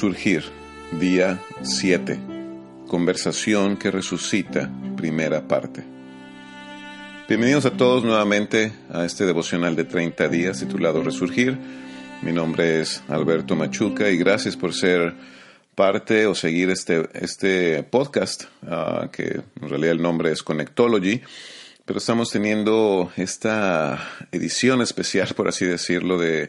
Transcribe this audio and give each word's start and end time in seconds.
Resurgir, 0.00 0.44
día 0.98 1.42
7. 1.60 2.18
Conversación 2.88 3.76
que 3.76 3.90
resucita, 3.90 4.70
primera 4.96 5.46
parte. 5.46 5.84
Bienvenidos 7.28 7.66
a 7.66 7.72
todos 7.72 8.02
nuevamente 8.02 8.72
a 8.90 9.04
este 9.04 9.26
devocional 9.26 9.76
de 9.76 9.84
30 9.84 10.28
días 10.28 10.60
titulado 10.60 11.02
Resurgir. 11.02 11.58
Mi 12.22 12.32
nombre 12.32 12.80
es 12.80 13.02
Alberto 13.08 13.56
Machuca 13.56 14.08
y 14.08 14.16
gracias 14.16 14.56
por 14.56 14.72
ser 14.72 15.12
parte 15.74 16.24
o 16.24 16.34
seguir 16.34 16.70
este, 16.70 17.06
este 17.12 17.82
podcast, 17.82 18.44
ah, 18.66 19.10
que 19.12 19.42
en 19.60 19.68
realidad 19.68 19.92
el 19.92 20.00
nombre 20.00 20.32
es 20.32 20.42
Connectology, 20.42 21.20
pero 21.84 21.98
estamos 21.98 22.30
teniendo 22.30 23.12
esta 23.18 24.02
edición 24.32 24.80
especial, 24.80 25.28
por 25.36 25.46
así 25.46 25.66
decirlo, 25.66 26.16
de 26.16 26.48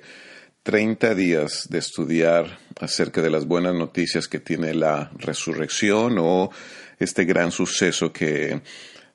30 0.64 1.16
días 1.16 1.68
de 1.72 1.80
estudiar 1.80 2.60
acerca 2.80 3.22
de 3.24 3.32
las 3.32 3.48
buenas 3.48 3.74
noticias 3.74 4.28
que 4.28 4.40
tiene 4.40 4.76
la 4.76 5.12
resurrección 5.16 6.18
o 6.20 6.52
este 7.00 7.26
gran 7.26 7.52
suceso 7.52 8.14
que 8.14 8.62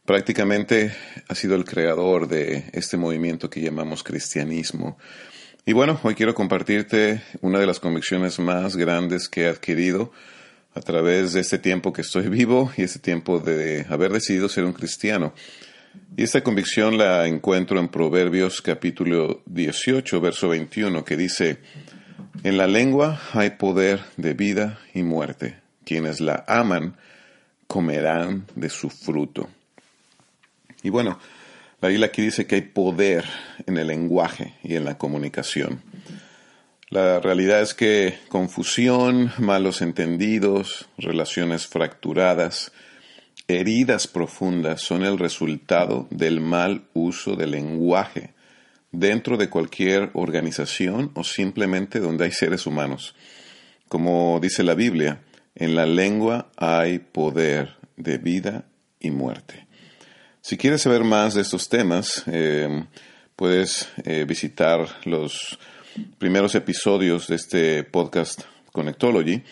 prácticamente 0.05 0.93
ha 1.29 1.35
sido 1.37 1.55
el 1.55 1.65
creador 1.65 2.27
de 2.27 2.65
este 2.73 2.97
movimiento 2.97 3.49
que 3.49 3.61
llamamos 3.61 4.03
cristianismo. 4.03 4.99
Y 5.65 5.73
bueno, 5.73 6.01
hoy 6.03 6.17
quiero 6.17 6.35
compartirte 6.35 7.23
una 7.43 7.61
de 7.61 7.67
las 7.67 7.79
convicciones 7.79 8.41
más 8.41 8.75
grandes 8.75 9.29
que 9.29 9.43
he 9.43 9.49
adquirido 9.49 10.11
a 10.75 10.81
través 10.81 11.33
de 11.33 11.41
este 11.43 11.59
tiempo 11.59 11.93
que 11.93 12.03
estoy 12.03 12.29
vivo 12.29 12.73
y 12.77 12.83
este 12.83 12.99
tiempo 12.99 13.39
de 13.39 13.87
haber 13.89 14.11
decidido 14.13 14.49
ser 14.49 14.65
un 14.65 14.73
cristiano. 14.73 15.33
Y 16.17 16.23
esta 16.23 16.43
convicción 16.43 16.97
la 16.97 17.27
encuentro 17.27 17.79
en 17.79 17.89
Proverbios 17.89 18.63
capítulo 18.63 19.43
18, 19.47 20.21
verso 20.21 20.49
21, 20.49 21.05
que 21.05 21.17
dice, 21.17 21.59
En 22.43 22.57
la 22.57 22.67
lengua 22.67 23.21
hay 23.33 23.51
poder 23.51 24.01
de 24.17 24.35
vida 24.35 24.79
y 24.95 25.03
muerte. 25.03 25.61
Quienes 25.85 26.21
la 26.21 26.45
aman 26.49 26.97
comerán 27.67 28.47
de 28.55 28.71
su 28.71 28.89
fruto. 28.89 29.49
Y 30.83 30.89
bueno, 30.91 31.19
la 31.81 31.89
Biblia 31.89 32.07
aquí 32.07 32.23
dice 32.23 32.47
que 32.47 32.55
hay 32.55 32.63
poder 32.63 33.25
en 33.67 33.77
el 33.77 33.89
lenguaje 33.89 34.55
y 34.63 34.77
en 34.77 34.85
la 34.85 34.97
comunicación. 34.97 35.83
La 36.89 37.21
realidad 37.21 37.61
es 37.61 37.75
que 37.75 38.19
confusión, 38.29 39.33
malos 39.39 39.83
entendidos, 39.83 40.89
relaciones 40.97 41.67
fracturadas, 41.67 42.73
heridas 43.49 44.07
profundas 44.07 44.83
son 44.83 45.05
el 45.05 45.19
resultado 45.19 46.07
del 46.11 46.41
mal 46.41 46.85
uso 46.95 47.37
del 47.37 47.53
lenguaje 47.53 48.35
dentro 48.93 49.37
de 49.37 49.49
cualquier 49.49 50.11
organización 50.15 51.11
o 51.15 51.23
simplemente 51.23 52.01
donde 52.01 52.25
hay 52.25 52.33
seres 52.33 52.67
humanos. 52.67 53.15
Como 53.89 54.41
dice 54.41 54.63
la 54.63 54.75
Biblia, 54.75 55.21
en 55.55 55.75
la 55.75 55.87
lengua 55.87 56.51
hay 56.57 56.99
poder 56.99 57.77
de 57.97 58.19
vida 58.19 58.65
y 59.01 59.11
muerte. 59.11 59.67
Si 60.41 60.57
quieres 60.57 60.83
saber 60.83 61.05
más 61.05 61.35
de 61.35 61.43
estos 61.43 61.69
temas, 61.69 62.23
eh, 62.27 62.85
puedes 63.37 63.89
eh, 64.05 64.25
visitar 64.27 64.87
los 65.05 65.59
primeros 66.19 66.55
episodios 66.55 67.27
de 67.29 67.37
este 67.37 67.85
podcast 67.85 68.43
Connectology 68.73 69.43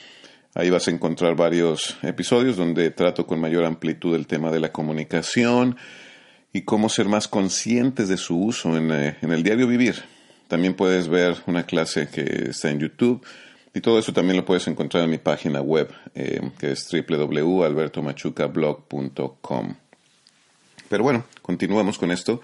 Ahí 0.56 0.70
vas 0.70 0.86
a 0.86 0.92
encontrar 0.92 1.34
varios 1.34 1.96
episodios 2.02 2.56
donde 2.56 2.92
trato 2.92 3.26
con 3.26 3.40
mayor 3.40 3.64
amplitud 3.64 4.14
el 4.14 4.28
tema 4.28 4.52
de 4.52 4.60
la 4.60 4.70
comunicación 4.70 5.76
y 6.52 6.62
cómo 6.62 6.88
ser 6.88 7.08
más 7.08 7.26
conscientes 7.26 8.08
de 8.08 8.16
su 8.16 8.40
uso 8.40 8.76
en, 8.76 8.92
eh, 8.92 9.16
el 9.20 9.42
diario 9.42 9.66
vivir. 9.66 10.04
También 10.46 10.74
puedes 10.74 11.08
ver 11.08 11.38
una 11.46 11.66
clase 11.66 12.06
que 12.06 12.50
está 12.50 12.70
en 12.70 12.78
YouTube 12.78 13.26
y 13.74 13.80
todo 13.80 13.98
eso 13.98 14.12
también 14.12 14.36
lo 14.36 14.44
puedes 14.44 14.68
encontrar 14.68 15.02
en 15.02 15.10
mi 15.10 15.18
página 15.18 15.60
web 15.60 15.92
eh, 16.14 16.40
que 16.56 16.70
es 16.70 16.88
www.albertomachucablog.com. 16.88 19.74
Pero 20.88 21.02
bueno, 21.02 21.24
continuamos 21.42 21.98
con 21.98 22.12
esto, 22.12 22.40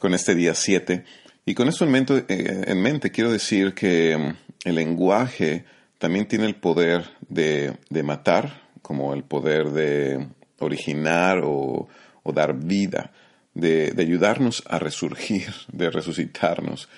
con 0.00 0.14
este 0.14 0.34
día 0.34 0.56
7. 0.56 1.04
Y 1.44 1.54
con 1.54 1.68
esto 1.68 1.84
en 1.84 1.92
mente, 1.92 2.24
eh, 2.28 3.00
quiero 3.12 3.30
decir 3.30 3.72
que 3.72 4.16
mm, 4.16 4.34
el 4.68 4.74
lenguaje 4.74 5.64
también 5.98 6.26
tiene 6.28 6.46
el 6.46 6.56
poder 6.56 7.04
de, 7.28 7.76
matar, 8.02 8.62
como 8.82 9.14
el 9.14 9.24
poder 9.24 9.70
de 9.70 10.26
originar 10.58 11.40
o, 11.44 11.88
dar 12.24 12.54
vida, 12.54 13.12
de, 13.54 13.94
ayudarnos 13.98 14.62
a 14.68 14.78
resurgir, 14.78 15.52
de 15.72 15.90
resucitarnos. 15.90 16.88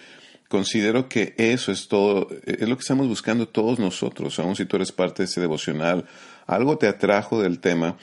Considero 0.49 1.09
que 1.09 1.35
eso 1.37 1.71
es 1.71 1.89
todo, 1.89 2.29
es 2.47 2.67
lo 2.67 2.77
que 2.77 2.81
estamos 2.81 3.07
buscando 3.07 3.49
todos 3.49 3.79
nosotros, 3.79 4.39
aun 4.39 4.57
si 4.57 4.65
tú 4.65 4.77
eres 4.77 4.93
parte 4.93 5.23
de 5.23 5.27
ese 5.27 5.41
devocional, 5.41 6.07
algo 6.47 6.79
te 6.79 6.89
atrajo 6.89 7.43
del 7.43 7.61
tema, 7.61 7.99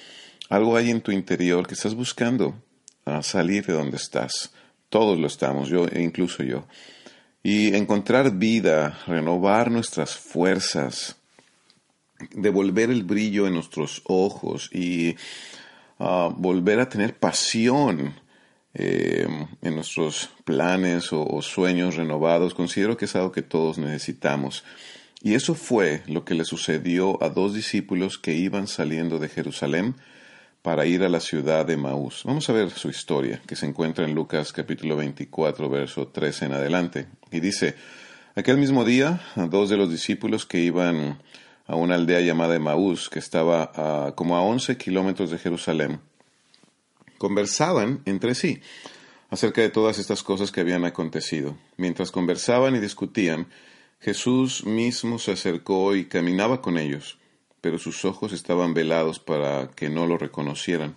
algo 0.50 0.78
hay 0.78 0.92
en 0.92 1.02
tu 1.02 1.12
interior 1.12 1.66
que 1.66 1.74
estás 1.74 1.96
buscando 1.96 2.56
a 3.04 3.24
salir 3.24 3.66
de 3.66 3.74
donde 3.74 3.98
estás. 3.98 4.54
Todos 4.90 5.20
lo 5.20 5.26
estamos, 5.26 5.70
yo 5.70 5.88
e 5.88 6.04
incluso 6.04 6.44
yo 6.44 6.68
y 7.46 7.76
encontrar 7.76 8.32
vida, 8.32 8.98
renovar 9.06 9.70
nuestras 9.70 10.16
fuerzas, 10.16 11.16
devolver 12.32 12.90
el 12.90 13.04
brillo 13.04 13.46
en 13.46 13.54
nuestros 13.54 14.02
ojos 14.06 14.68
y 14.74 15.16
ah, 16.00 16.34
volver 16.36 16.80
a 16.80 16.90
tener 16.90 17.20
pasión 17.20 18.16
eh, 18.74 19.28
en 19.62 19.76
nuestros 19.76 20.32
planes 20.44 21.10
o, 21.12 21.40
sueños 21.44 21.98
renovados, 21.98 22.56
considero 22.56 22.98
que 22.98 23.06
es 23.06 23.16
algo 23.16 23.32
que 23.32 23.44
todos 23.44 23.78
necesitamos. 23.78 24.64
Y 25.22 25.36
eso 25.36 25.54
fue 25.54 26.02
lo 26.08 26.26
que 26.26 26.34
le 26.34 26.46
sucedió 26.46 27.22
a 27.22 27.30
dos 27.30 27.54
discípulos 27.54 28.18
que 28.18 28.34
iban 28.34 28.66
saliendo 28.66 29.20
de 29.20 29.30
Jerusalén 29.30 29.94
para 30.66 30.88
ir 30.88 31.04
a 31.04 31.10
la 31.10 31.20
ciudad 31.20 31.64
de 31.64 31.78
Maús. 31.78 32.24
Vamos 32.26 32.50
a 32.50 32.54
ver 32.54 32.72
su 32.72 32.90
historia, 32.90 33.40
que 33.46 33.56
se 33.56 33.68
encuentra 33.68 34.04
en 34.04 34.16
Lucas 34.16 34.52
capítulo 34.52 34.96
24, 34.96 35.70
verso 35.70 36.08
13 36.08 36.46
en 36.46 36.54
adelante. 36.54 37.06
Y 37.30 37.40
dice, 37.40 37.76
aquel 38.34 38.58
mismo 38.58 38.84
día, 38.84 39.22
dos 39.36 39.70
de 39.70 39.78
los 39.78 39.92
discípulos 39.92 40.48
que 40.48 40.58
iban 40.58 41.20
a 41.68 41.76
una 41.76 41.94
aldea 41.94 42.20
llamada 42.22 42.58
Maús, 42.58 43.12
que 43.12 43.20
estaba 43.20 44.16
como 44.16 44.38
a 44.38 44.42
11 44.42 44.76
kilómetros 44.76 45.30
de 45.30 45.38
Jerusalén, 45.38 46.00
conversaban 47.20 48.02
entre 48.06 48.34
sí 48.34 48.60
acerca 49.30 49.62
de 49.62 49.70
todas 49.70 50.00
estas 50.00 50.24
cosas 50.24 50.52
que 50.52 50.62
habían 50.62 50.84
acontecido. 50.84 51.56
Mientras 51.78 52.10
conversaban 52.10 52.76
y 52.76 52.80
discutían, 52.80 53.50
Jesús 54.00 54.66
mismo 54.66 55.20
se 55.20 55.34
acercó 55.34 55.96
y 55.96 56.06
caminaba 56.06 56.64
con 56.64 56.80
ellos 56.80 57.20
pero 57.66 57.80
sus 57.80 58.06
ojos 58.06 58.32
estaban 58.32 58.76
velados 58.76 59.18
para 59.18 59.72
que 59.72 59.90
no 59.90 60.06
lo 60.06 60.20
reconocieran. 60.20 60.94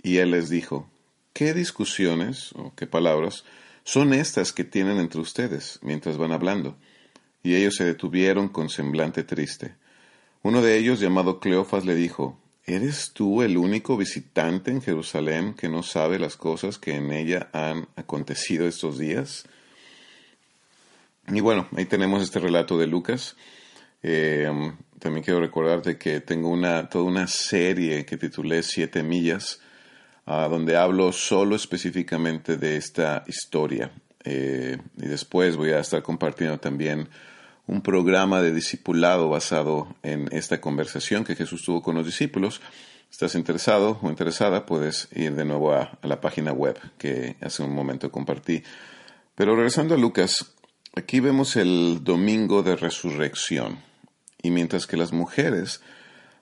Y 0.00 0.18
él 0.18 0.30
les 0.30 0.48
dijo, 0.48 0.88
¿qué 1.32 1.54
discusiones 1.54 2.52
o 2.52 2.72
qué 2.76 2.86
palabras 2.86 3.42
son 3.82 4.14
estas 4.14 4.52
que 4.52 4.62
tienen 4.62 4.98
entre 4.98 5.20
ustedes 5.20 5.80
mientras 5.82 6.18
van 6.18 6.30
hablando? 6.30 6.76
Y 7.42 7.56
ellos 7.56 7.74
se 7.74 7.84
detuvieron 7.84 8.48
con 8.48 8.68
semblante 8.68 9.24
triste. 9.24 9.74
Uno 10.44 10.62
de 10.62 10.78
ellos, 10.78 11.00
llamado 11.00 11.40
Cleofas, 11.40 11.84
le 11.84 11.96
dijo, 11.96 12.38
¿Eres 12.64 13.10
tú 13.12 13.42
el 13.42 13.56
único 13.56 13.96
visitante 13.96 14.70
en 14.70 14.82
Jerusalén 14.82 15.52
que 15.52 15.68
no 15.68 15.82
sabe 15.82 16.20
las 16.20 16.36
cosas 16.36 16.78
que 16.78 16.94
en 16.94 17.10
ella 17.10 17.50
han 17.52 17.88
acontecido 17.96 18.68
estos 18.68 18.98
días? 18.98 19.46
Y 21.26 21.40
bueno, 21.40 21.66
ahí 21.76 21.86
tenemos 21.86 22.22
este 22.22 22.38
relato 22.38 22.78
de 22.78 22.86
Lucas. 22.86 23.36
Eh, 24.02 24.50
también 25.02 25.24
quiero 25.24 25.40
recordarte 25.40 25.98
que 25.98 26.20
tengo 26.20 26.48
una, 26.48 26.88
toda 26.88 27.04
una 27.04 27.26
serie 27.26 28.06
que 28.06 28.16
titulé 28.16 28.62
Siete 28.62 29.02
Millas, 29.02 29.60
ah, 30.26 30.46
donde 30.48 30.76
hablo 30.76 31.10
solo 31.12 31.56
específicamente 31.56 32.56
de 32.56 32.76
esta 32.76 33.24
historia. 33.26 33.90
Eh, 34.24 34.78
y 34.96 35.06
después 35.06 35.56
voy 35.56 35.70
a 35.70 35.80
estar 35.80 36.02
compartiendo 36.04 36.60
también 36.60 37.08
un 37.66 37.82
programa 37.82 38.42
de 38.42 38.54
discipulado 38.54 39.28
basado 39.28 39.96
en 40.04 40.28
esta 40.30 40.60
conversación 40.60 41.24
que 41.24 41.34
Jesús 41.34 41.64
tuvo 41.64 41.82
con 41.82 41.96
los 41.96 42.06
discípulos. 42.06 42.60
¿Estás 43.10 43.34
interesado 43.34 43.98
o 44.02 44.08
interesada? 44.08 44.66
Puedes 44.66 45.08
ir 45.16 45.34
de 45.34 45.44
nuevo 45.44 45.72
a, 45.72 45.98
a 46.00 46.06
la 46.06 46.20
página 46.20 46.52
web 46.52 46.78
que 46.96 47.34
hace 47.40 47.64
un 47.64 47.74
momento 47.74 48.12
compartí. 48.12 48.62
Pero 49.34 49.56
regresando 49.56 49.96
a 49.96 49.98
Lucas, 49.98 50.54
aquí 50.94 51.18
vemos 51.18 51.56
el 51.56 52.04
domingo 52.04 52.62
de 52.62 52.76
resurrección. 52.76 53.91
Y 54.42 54.50
mientras 54.50 54.86
que 54.86 54.96
las 54.96 55.12
mujeres 55.12 55.80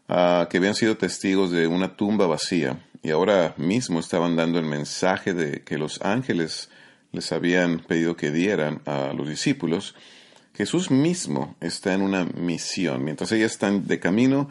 ah, 0.09 0.49
que 0.51 0.59
habían 0.59 0.75
sido 0.75 0.97
testigos 0.97 1.51
de 1.51 1.67
una 1.67 1.97
tumba 1.97 2.27
vacía 2.27 2.81
y 3.03 3.11
ahora 3.11 3.55
mismo 3.57 4.01
estaban 4.01 4.37
dando 4.37 4.59
el 4.59 4.67
mensaje 4.67 5.33
de 5.33 5.63
que 5.63 5.79
los 5.79 6.03
ángeles 6.03 6.71
les 7.13 7.33
habían 7.33 7.81
pedido 7.81 8.17
que 8.17 8.31
dieran 8.31 8.83
a 8.85 9.13
los 9.15 9.29
discípulos, 9.29 9.95
Jesús 10.55 10.91
mismo 10.91 11.57
está 11.61 11.95
en 11.95 12.03
una 12.03 12.25
misión. 12.25 13.03
Mientras 13.05 13.33
ellas 13.33 13.53
están 13.53 13.87
de 13.87 13.99
camino, 13.99 14.51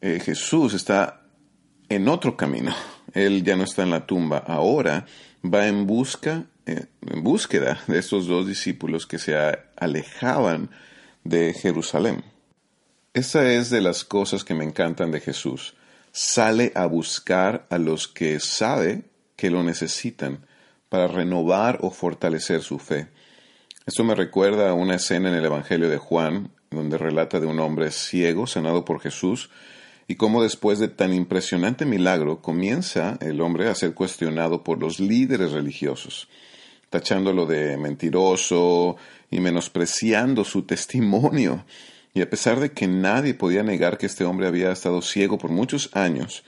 eh, 0.00 0.20
Jesús 0.24 0.74
está 0.74 1.22
en 1.88 2.08
otro 2.08 2.36
camino. 2.36 2.74
Él 3.14 3.44
ya 3.44 3.56
no 3.56 3.64
está 3.64 3.82
en 3.82 3.90
la 3.90 4.06
tumba. 4.06 4.38
Ahora 4.38 5.06
va 5.44 5.66
en 5.66 5.86
busca, 5.86 6.46
eh, 6.64 6.86
en 7.06 7.22
búsqueda 7.22 7.80
de 7.86 7.98
estos 7.98 8.26
dos 8.26 8.46
discípulos 8.46 9.06
que 9.06 9.18
se 9.18 9.36
alejaban 9.76 10.70
de 11.24 11.52
Jerusalén. 11.52 12.24
Esa 13.12 13.52
es 13.52 13.70
de 13.70 13.80
las 13.80 14.04
cosas 14.04 14.44
que 14.44 14.54
me 14.54 14.62
encantan 14.62 15.10
de 15.10 15.18
Jesús. 15.18 15.74
Sale 16.12 16.70
a 16.76 16.86
buscar 16.86 17.66
a 17.68 17.76
los 17.76 18.06
que 18.06 18.38
sabe 18.38 19.02
que 19.34 19.50
lo 19.50 19.64
necesitan 19.64 20.46
para 20.88 21.08
renovar 21.08 21.80
o 21.82 21.90
fortalecer 21.90 22.62
su 22.62 22.78
fe. 22.78 23.08
Esto 23.84 24.04
me 24.04 24.14
recuerda 24.14 24.70
a 24.70 24.74
una 24.74 24.94
escena 24.94 25.28
en 25.28 25.34
el 25.34 25.44
Evangelio 25.44 25.90
de 25.90 25.98
Juan, 25.98 26.52
donde 26.70 26.98
relata 26.98 27.40
de 27.40 27.46
un 27.46 27.58
hombre 27.58 27.90
ciego 27.90 28.46
sanado 28.46 28.84
por 28.84 29.00
Jesús 29.00 29.50
y 30.06 30.14
cómo 30.14 30.40
después 30.40 30.78
de 30.78 30.86
tan 30.86 31.12
impresionante 31.12 31.86
milagro 31.86 32.40
comienza 32.40 33.18
el 33.20 33.40
hombre 33.40 33.68
a 33.68 33.74
ser 33.74 33.92
cuestionado 33.92 34.62
por 34.62 34.78
los 34.78 35.00
líderes 35.00 35.50
religiosos, 35.50 36.28
tachándolo 36.90 37.46
de 37.46 37.76
mentiroso 37.76 38.96
y 39.32 39.40
menospreciando 39.40 40.44
su 40.44 40.62
testimonio. 40.62 41.64
Y 42.12 42.22
a 42.22 42.30
pesar 42.30 42.58
de 42.58 42.72
que 42.72 42.88
nadie 42.88 43.34
podía 43.34 43.62
negar 43.62 43.98
que 43.98 44.06
este 44.06 44.24
hombre 44.24 44.46
había 44.46 44.72
estado 44.72 45.00
ciego 45.00 45.38
por 45.38 45.50
muchos 45.50 45.94
años, 45.94 46.42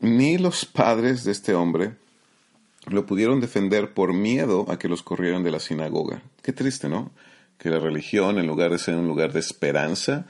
ni 0.00 0.38
los 0.38 0.64
padres 0.64 1.24
de 1.24 1.32
este 1.32 1.54
hombre 1.54 1.94
lo 2.86 3.04
pudieron 3.04 3.40
defender 3.40 3.94
por 3.94 4.12
miedo 4.12 4.66
a 4.68 4.78
que 4.78 4.88
los 4.88 5.02
corrieran 5.02 5.42
de 5.42 5.50
la 5.50 5.58
sinagoga. 5.58 6.22
Qué 6.42 6.52
triste, 6.52 6.88
¿no? 6.88 7.10
Que 7.58 7.70
la 7.70 7.80
religión, 7.80 8.38
en 8.38 8.46
lugar 8.46 8.70
de 8.70 8.78
ser 8.78 8.94
un 8.94 9.08
lugar 9.08 9.32
de 9.32 9.40
esperanza, 9.40 10.26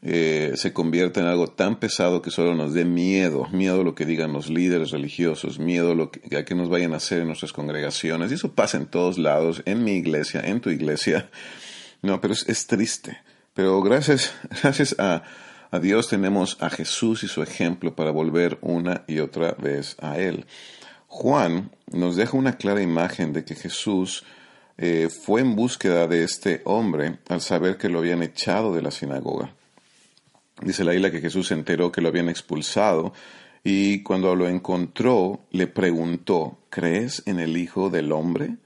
eh, 0.00 0.52
se 0.56 0.72
convierta 0.72 1.20
en 1.20 1.26
algo 1.26 1.48
tan 1.48 1.78
pesado 1.78 2.22
que 2.22 2.30
solo 2.30 2.54
nos 2.54 2.72
dé 2.72 2.86
miedo, 2.86 3.48
miedo 3.52 3.82
a 3.82 3.84
lo 3.84 3.94
que 3.94 4.06
digan 4.06 4.32
los 4.32 4.48
líderes 4.48 4.92
religiosos, 4.92 5.58
miedo 5.58 5.92
a 5.92 5.94
lo 5.94 6.10
que, 6.10 6.36
a 6.36 6.44
que 6.44 6.54
nos 6.54 6.70
vayan 6.70 6.94
a 6.94 6.98
hacer 6.98 7.20
en 7.20 7.26
nuestras 7.26 7.52
congregaciones. 7.52 8.30
Y 8.30 8.34
eso 8.34 8.52
pasa 8.52 8.78
en 8.78 8.86
todos 8.86 9.18
lados, 9.18 9.62
en 9.66 9.84
mi 9.84 9.92
iglesia, 9.92 10.40
en 10.40 10.60
tu 10.60 10.70
iglesia. 10.70 11.28
No, 12.00 12.20
pero 12.20 12.32
es 12.32 12.66
triste. 12.66 13.18
Pero 13.54 13.80
gracias, 13.82 14.34
gracias 14.62 14.96
a, 14.98 15.22
a 15.70 15.78
Dios 15.78 16.08
tenemos 16.08 16.58
a 16.60 16.70
Jesús 16.70 17.24
y 17.24 17.28
su 17.28 17.42
ejemplo 17.42 17.94
para 17.96 18.10
volver 18.10 18.58
una 18.60 19.04
y 19.06 19.20
otra 19.20 19.52
vez 19.52 19.96
a 20.00 20.18
Él. 20.18 20.46
Juan 21.06 21.70
nos 21.92 22.16
deja 22.16 22.36
una 22.36 22.56
clara 22.56 22.82
imagen 22.82 23.32
de 23.32 23.44
que 23.44 23.54
Jesús 23.54 24.24
eh, 24.76 25.08
fue 25.08 25.40
en 25.40 25.54
búsqueda 25.54 26.08
de 26.08 26.24
este 26.24 26.60
hombre 26.64 27.20
al 27.28 27.40
saber 27.40 27.76
que 27.76 27.88
lo 27.88 28.00
habían 28.00 28.22
echado 28.22 28.74
de 28.74 28.82
la 28.82 28.90
sinagoga. 28.90 29.54
Dice 30.60 30.82
la 30.82 30.94
isla 30.94 31.12
que 31.12 31.20
Jesús 31.20 31.48
se 31.48 31.54
enteró 31.54 31.92
que 31.92 32.00
lo 32.00 32.08
habían 32.08 32.28
expulsado 32.28 33.12
y 33.62 34.02
cuando 34.02 34.34
lo 34.34 34.48
encontró 34.48 35.40
le 35.50 35.68
preguntó, 35.68 36.58
¿crees 36.70 37.22
en 37.26 37.38
el 37.38 37.56
Hijo 37.56 37.90
del 37.90 38.10
Hombre? 38.10 38.56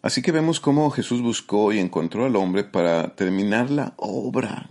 Así 0.00 0.22
que 0.22 0.32
vemos 0.32 0.60
cómo 0.60 0.90
Jesús 0.90 1.22
buscó 1.22 1.72
y 1.72 1.78
encontró 1.78 2.24
al 2.24 2.36
hombre 2.36 2.64
para 2.64 3.14
terminar 3.14 3.70
la 3.70 3.94
obra 3.96 4.68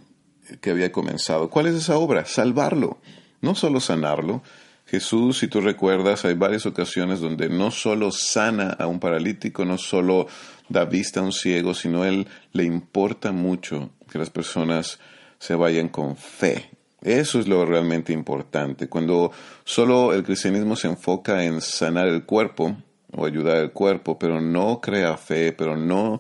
que 0.62 0.70
había 0.70 0.92
comenzado. 0.92 1.50
¿Cuál 1.50 1.68
es 1.68 1.76
esa 1.76 1.98
obra? 1.98 2.26
Salvarlo, 2.26 3.00
no 3.42 3.54
solo 3.54 3.80
sanarlo. 3.80 4.42
Jesús, 4.86 5.40
si 5.40 5.50
tú 5.50 5.60
recuerdas, 5.60 6.24
hay 6.24 6.34
varias 6.34 6.66
ocasiones 6.66 7.20
donde 7.20 7.50
no 7.50 7.72
solo 7.72 8.10
sana 8.12 8.70
a 8.70 8.88
un 8.88 9.02
paralítico, 9.02 9.66
no 9.66 9.78
solo 9.78 10.28
da 10.70 10.86
vista 10.86 11.20
a 11.20 11.24
un 11.24 11.34
ciego, 11.34 11.74
sino 11.74 12.06
él 12.06 12.28
le 12.54 12.64
importa 12.64 13.34
mucho 13.34 13.90
que 14.10 14.18
las 14.18 14.30
personas 14.30 15.00
se 15.40 15.56
vayan 15.56 15.90
con 15.90 16.16
fe. 16.16 16.72
Eso 17.02 17.40
es 17.40 17.50
lo 17.50 17.66
realmente 17.66 18.14
importante. 18.14 18.88
Cuando 18.88 19.32
solo 19.66 20.14
el 20.14 20.24
cristianismo 20.24 20.78
se 20.78 20.88
enfoca 20.88 21.44
en 21.44 21.60
sanar 21.60 22.08
el 22.08 22.24
cuerpo, 22.24 22.78
o 23.12 23.26
ayudar 23.26 23.58
al 23.58 23.72
cuerpo, 23.72 24.18
pero 24.20 24.42
no 24.42 24.82
crea 24.82 25.18
fe, 25.18 25.54
pero 25.54 25.76
no 25.76 26.20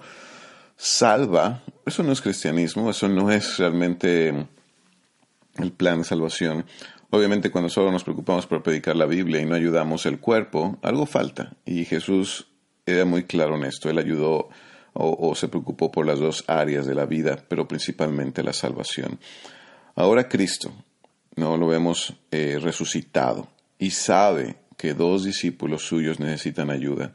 salva, 0.75 1.63
eso 1.85 2.03
no 2.03 2.11
es 2.11 2.21
cristianismo, 2.21 2.89
eso 2.89 3.07
no 3.09 3.31
es 3.31 3.57
realmente 3.57 4.47
el 5.55 5.71
plan 5.71 5.99
de 5.99 6.03
salvación. 6.05 6.65
Obviamente 7.09 7.51
cuando 7.51 7.69
solo 7.69 7.91
nos 7.91 8.03
preocupamos 8.03 8.45
por 8.45 8.61
predicar 8.61 8.95
la 8.95 9.05
Biblia 9.05 9.41
y 9.41 9.45
no 9.45 9.55
ayudamos 9.55 10.05
el 10.05 10.19
cuerpo, 10.19 10.77
algo 10.81 11.05
falta. 11.05 11.53
Y 11.65 11.85
Jesús 11.85 12.47
era 12.85 13.05
muy 13.05 13.23
claro 13.23 13.55
en 13.55 13.63
esto. 13.63 13.89
Él 13.89 13.97
ayudó 13.97 14.49
o, 14.93 15.35
se 15.35 15.47
preocupó 15.47 15.91
por 15.91 16.07
las 16.07 16.19
dos 16.19 16.43
áreas 16.47 16.85
de 16.87 16.95
la 16.95 17.05
vida, 17.05 17.43
pero 17.47 17.67
principalmente 17.67 18.43
la 18.43 18.53
salvación. 18.53 19.19
Ahora 19.95 20.27
Cristo, 20.27 20.71
no 21.35 21.55
lo 21.55 21.67
vemos 21.67 22.15
eh, 22.31 22.57
resucitado 22.59 23.47
y 23.77 23.91
sabe 23.91 24.57
que 24.77 24.93
dos 24.93 25.25
discípulos 25.25 25.83
suyos 25.83 26.19
necesitan 26.19 26.69
ayuda. 26.69 27.13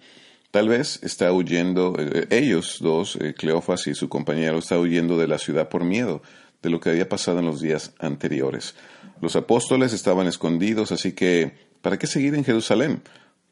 Tal 0.50 0.68
vez 0.68 1.00
está 1.02 1.32
huyendo, 1.32 1.94
eh, 1.98 2.26
ellos 2.30 2.78
dos, 2.80 3.16
eh, 3.16 3.32
Cleofas 3.32 3.86
y 3.86 3.94
su 3.94 4.08
compañero, 4.08 4.58
está 4.58 4.78
huyendo 4.78 5.16
de 5.16 5.28
la 5.28 5.38
ciudad 5.38 5.68
por 5.68 5.84
miedo 5.84 6.22
de 6.60 6.70
lo 6.70 6.78
que 6.80 6.90
había 6.90 7.08
pasado 7.08 7.38
en 7.38 7.46
los 7.46 7.60
días 7.60 7.94
anteriores. 7.98 8.74
Los 9.20 9.34
apóstoles 9.36 9.92
estaban 9.92 10.26
escondidos, 10.26 10.92
así 10.92 11.12
que, 11.12 11.56
¿para 11.80 11.98
qué 11.98 12.06
seguir 12.06 12.34
en 12.34 12.44
Jerusalén? 12.44 13.02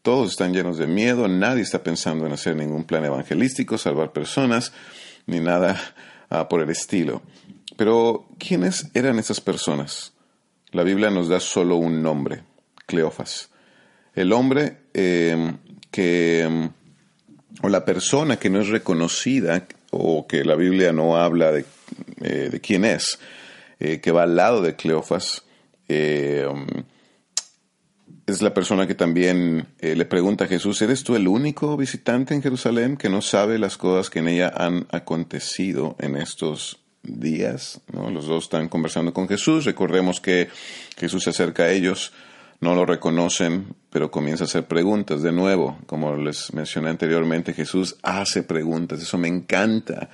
Todos 0.03 0.31
están 0.31 0.53
llenos 0.53 0.77
de 0.79 0.87
miedo, 0.87 1.27
nadie 1.27 1.62
está 1.62 1.83
pensando 1.83 2.27
en 2.27 2.33
hacer 2.33 2.57
ningún 2.57 2.85
plan 2.85 3.05
evangelístico, 3.05 3.79
salvar 3.79 4.12
personas, 4.12 4.73
ni 5.27 5.41
nada 5.41 5.81
ah, 6.31 6.49
por 6.49 6.61
el 6.61 6.71
estilo. 6.71 7.23
Pero, 7.77 8.29
¿quiénes 8.39 8.91
eran 8.95 9.19
esas 9.19 9.41
personas? 9.41 10.12
La 10.73 10.83
Biblia 10.83 11.11
nos 11.11 11.29
da 11.29 11.41
solo 11.41 11.77
un 11.77 12.03
nombre, 12.03 12.43
Cleofas 12.87 13.50
el 14.20 14.32
hombre 14.32 14.76
em, 14.94 15.56
que, 15.90 16.43
em, 16.43 16.70
o 17.62 17.69
la 17.69 17.84
persona 17.84 18.38
que 18.38 18.50
no 18.50 18.61
es 18.61 18.69
reconocida 18.69 19.67
o 19.90 20.26
que 20.26 20.44
la 20.44 20.55
Biblia 20.55 20.93
no 20.93 21.17
habla 21.17 21.52
de, 21.52 21.64
eh, 22.22 22.61
quién 22.62 22.84
es, 22.84 23.19
eh, 23.78 24.00
que 24.00 24.12
va 24.12 24.22
al 24.22 24.37
lado 24.37 24.62
de 24.62 24.76
Cleofas, 24.76 25.43
em, 25.88 26.67
es 28.26 28.43
la 28.43 28.55
persona 28.55 28.87
que 28.87 28.94
también 28.94 29.67
eh, 29.81 29.96
le 29.96 30.05
pregunta 30.05 30.44
a 30.44 30.49
Jesús, 30.49 30.81
¿eres 30.82 31.02
tú 31.02 31.16
el 31.16 31.26
único 31.26 31.76
visitante 31.76 32.34
en 32.34 32.43
Jerusalén 32.43 32.96
que 32.96 33.08
no 33.08 33.23
sabe 33.23 33.58
las 33.58 33.76
cosas 33.76 34.08
que 34.08 34.20
en 34.20 34.28
ella 34.28 34.52
han 34.55 34.87
acontecido 34.90 35.96
en 35.99 36.16
estos 36.16 36.78
días? 37.02 37.80
Los 37.92 38.26
dos 38.26 38.45
están 38.45 38.68
conversando 38.68 39.12
con 39.12 39.28
Jesús, 39.28 39.64
recordemos 39.64 40.21
que 40.21 40.49
Jesús 40.97 41.25
se 41.25 41.30
acerca 41.30 41.64
a 41.64 41.73
ellos 41.73 42.12
no 42.61 42.75
lo 42.75 42.85
reconocen, 42.85 43.75
pero 43.88 44.11
comienza 44.11 44.45
a 44.45 44.47
hacer 44.47 44.67
preguntas. 44.67 45.23
De 45.23 45.33
nuevo, 45.33 45.79
como 45.87 46.14
les 46.17 46.52
mencioné 46.52 46.90
anteriormente, 46.90 47.55
Jesús 47.55 47.97
hace 48.02 48.43
preguntas. 48.43 49.00
Eso 49.00 49.17
me 49.17 49.29
encanta. 49.29 50.11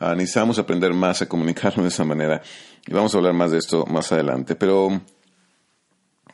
Ah, 0.00 0.14
necesitamos 0.14 0.58
aprender 0.58 0.92
más 0.92 1.22
a 1.22 1.28
comunicarnos 1.28 1.84
de 1.84 1.88
esa 1.88 2.04
manera. 2.04 2.42
Y 2.86 2.92
vamos 2.92 3.14
a 3.14 3.18
hablar 3.18 3.34
más 3.34 3.52
de 3.52 3.58
esto 3.58 3.86
más 3.86 4.10
adelante. 4.10 4.56
Pero, 4.56 5.00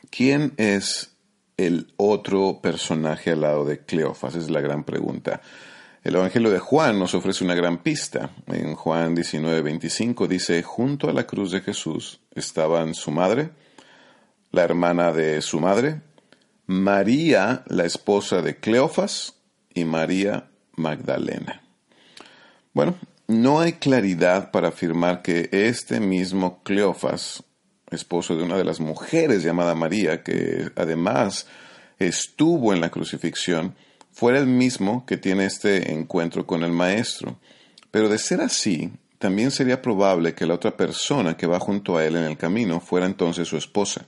¿quién 0.09 0.53
es 0.57 1.15
el 1.57 1.93
otro 1.97 2.59
personaje 2.61 3.31
al 3.31 3.41
lado 3.41 3.65
de 3.65 3.85
Cleofas? 3.85 4.35
Es 4.35 4.49
la 4.49 4.61
gran 4.61 4.83
pregunta. 4.83 5.41
El 6.03 6.15
Evangelio 6.15 6.51
de 6.51 6.59
Juan 6.59 6.99
nos 6.99 7.13
ofrece 7.13 7.43
una 7.43 7.55
gran 7.55 7.83
pista. 7.83 8.31
En 8.47 8.75
Juan 8.75 9.15
19:25 9.15 10.27
dice, 10.27 10.63
junto 10.63 11.09
a 11.09 11.13
la 11.13 11.25
cruz 11.25 11.51
de 11.51 11.61
Jesús 11.61 12.19
estaban 12.33 12.93
su 12.93 13.11
madre, 13.11 13.51
la 14.55 14.63
hermana 14.63 15.11
de 15.11 15.41
su 15.41 15.59
madre, 15.59 15.99
María, 16.65 17.65
la 17.67 17.83
esposa 17.83 18.41
de 18.41 18.55
Cleofas, 18.55 19.35
y 19.73 19.83
María 19.83 20.49
Magdalena. 20.77 21.61
Bueno, 22.73 22.95
no 23.27 23.59
hay 23.59 23.73
claridad 23.73 24.51
para 24.51 24.69
afirmar 24.69 25.21
que 25.21 25.49
este 25.51 25.99
mismo 25.99 26.63
Cleofas, 26.63 27.43
esposo 27.91 28.37
de 28.37 28.43
una 28.43 28.57
de 28.57 28.63
las 28.63 28.79
mujeres 28.79 29.43
llamada 29.43 29.75
María, 29.75 30.23
que 30.23 30.71
además 30.77 31.47
estuvo 31.99 32.73
en 32.73 32.79
la 32.79 32.91
crucifixión, 32.91 33.75
fuera 34.13 34.39
el 34.39 34.47
mismo 34.47 35.05
que 35.05 35.17
tiene 35.17 35.47
este 35.47 35.91
encuentro 35.91 36.47
con 36.47 36.63
el 36.63 36.71
Maestro. 36.71 37.37
Pero 37.91 38.07
de 38.07 38.17
ser 38.17 38.39
así, 38.39 38.93
también 39.19 39.51
sería 39.51 39.81
probable 39.81 40.33
que 40.33 40.45
la 40.45 40.53
otra 40.53 40.77
persona 40.77 41.35
que 41.35 41.45
va 41.45 41.59
junto 41.59 41.97
a 41.97 42.05
él 42.05 42.15
en 42.15 42.23
el 42.23 42.37
camino 42.37 42.79
fuera 42.79 43.05
entonces 43.05 43.49
su 43.49 43.57
esposa. 43.57 44.05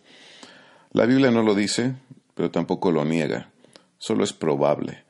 La 0.98 1.06
Biblia 1.06 1.30
no 1.30 1.44
lo 1.44 1.54
dice, 1.54 1.94
pero 2.34 2.50
tampoco 2.50 2.92
lo 2.92 3.06
niega. 3.06 3.52
Solo 4.00 4.24
es 4.24 4.34
probable. 4.34 5.04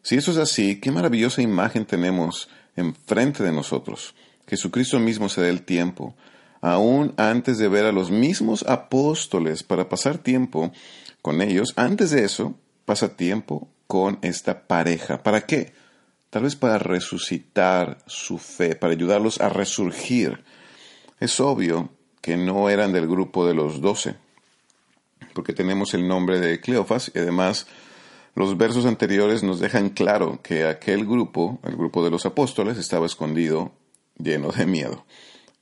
Si 0.00 0.14
eso 0.16 0.30
es 0.30 0.38
así, 0.38 0.80
qué 0.80 0.90
maravillosa 0.90 1.42
imagen 1.42 1.84
tenemos 1.84 2.48
enfrente 2.76 3.42
de 3.42 3.52
nosotros. 3.52 4.14
Jesucristo 4.48 4.98
mismo 4.98 5.28
se 5.28 5.42
da 5.42 5.50
el 5.50 5.60
tiempo, 5.60 6.16
aún 6.62 7.12
antes 7.18 7.58
de 7.58 7.68
ver 7.68 7.84
a 7.84 7.92
los 7.92 8.10
mismos 8.10 8.64
apóstoles 8.66 9.62
para 9.62 9.90
pasar 9.90 10.16
tiempo 10.16 10.72
con 11.20 11.42
ellos. 11.42 11.74
Antes 11.76 12.10
de 12.10 12.24
eso, 12.24 12.54
pasa 12.86 13.14
tiempo 13.14 13.68
con 13.86 14.18
esta 14.22 14.66
pareja. 14.66 15.22
¿Para 15.22 15.42
qué? 15.42 15.74
Tal 16.30 16.44
vez 16.44 16.56
para 16.56 16.78
resucitar 16.78 17.98
su 18.06 18.38
fe, 18.38 18.76
para 18.76 18.94
ayudarlos 18.94 19.42
a 19.42 19.50
resurgir. 19.50 20.42
Es 21.20 21.38
obvio 21.38 21.90
que 22.22 22.38
no 22.38 22.70
eran 22.70 22.94
del 22.94 23.06
grupo 23.06 23.46
de 23.46 23.52
los 23.52 23.82
doce 23.82 24.23
porque 25.34 25.52
tenemos 25.52 25.92
el 25.94 26.08
nombre 26.08 26.40
de 26.40 26.60
Cleofas 26.60 27.10
y 27.14 27.18
además 27.18 27.66
los 28.34 28.56
versos 28.56 28.86
anteriores 28.86 29.42
nos 29.42 29.60
dejan 29.60 29.90
claro 29.90 30.40
que 30.42 30.64
aquel 30.64 31.04
grupo, 31.04 31.60
el 31.64 31.76
grupo 31.76 32.04
de 32.04 32.10
los 32.10 32.24
apóstoles, 32.26 32.78
estaba 32.78 33.06
escondido, 33.06 33.72
lleno 34.16 34.50
de 34.50 34.66
miedo. 34.66 35.04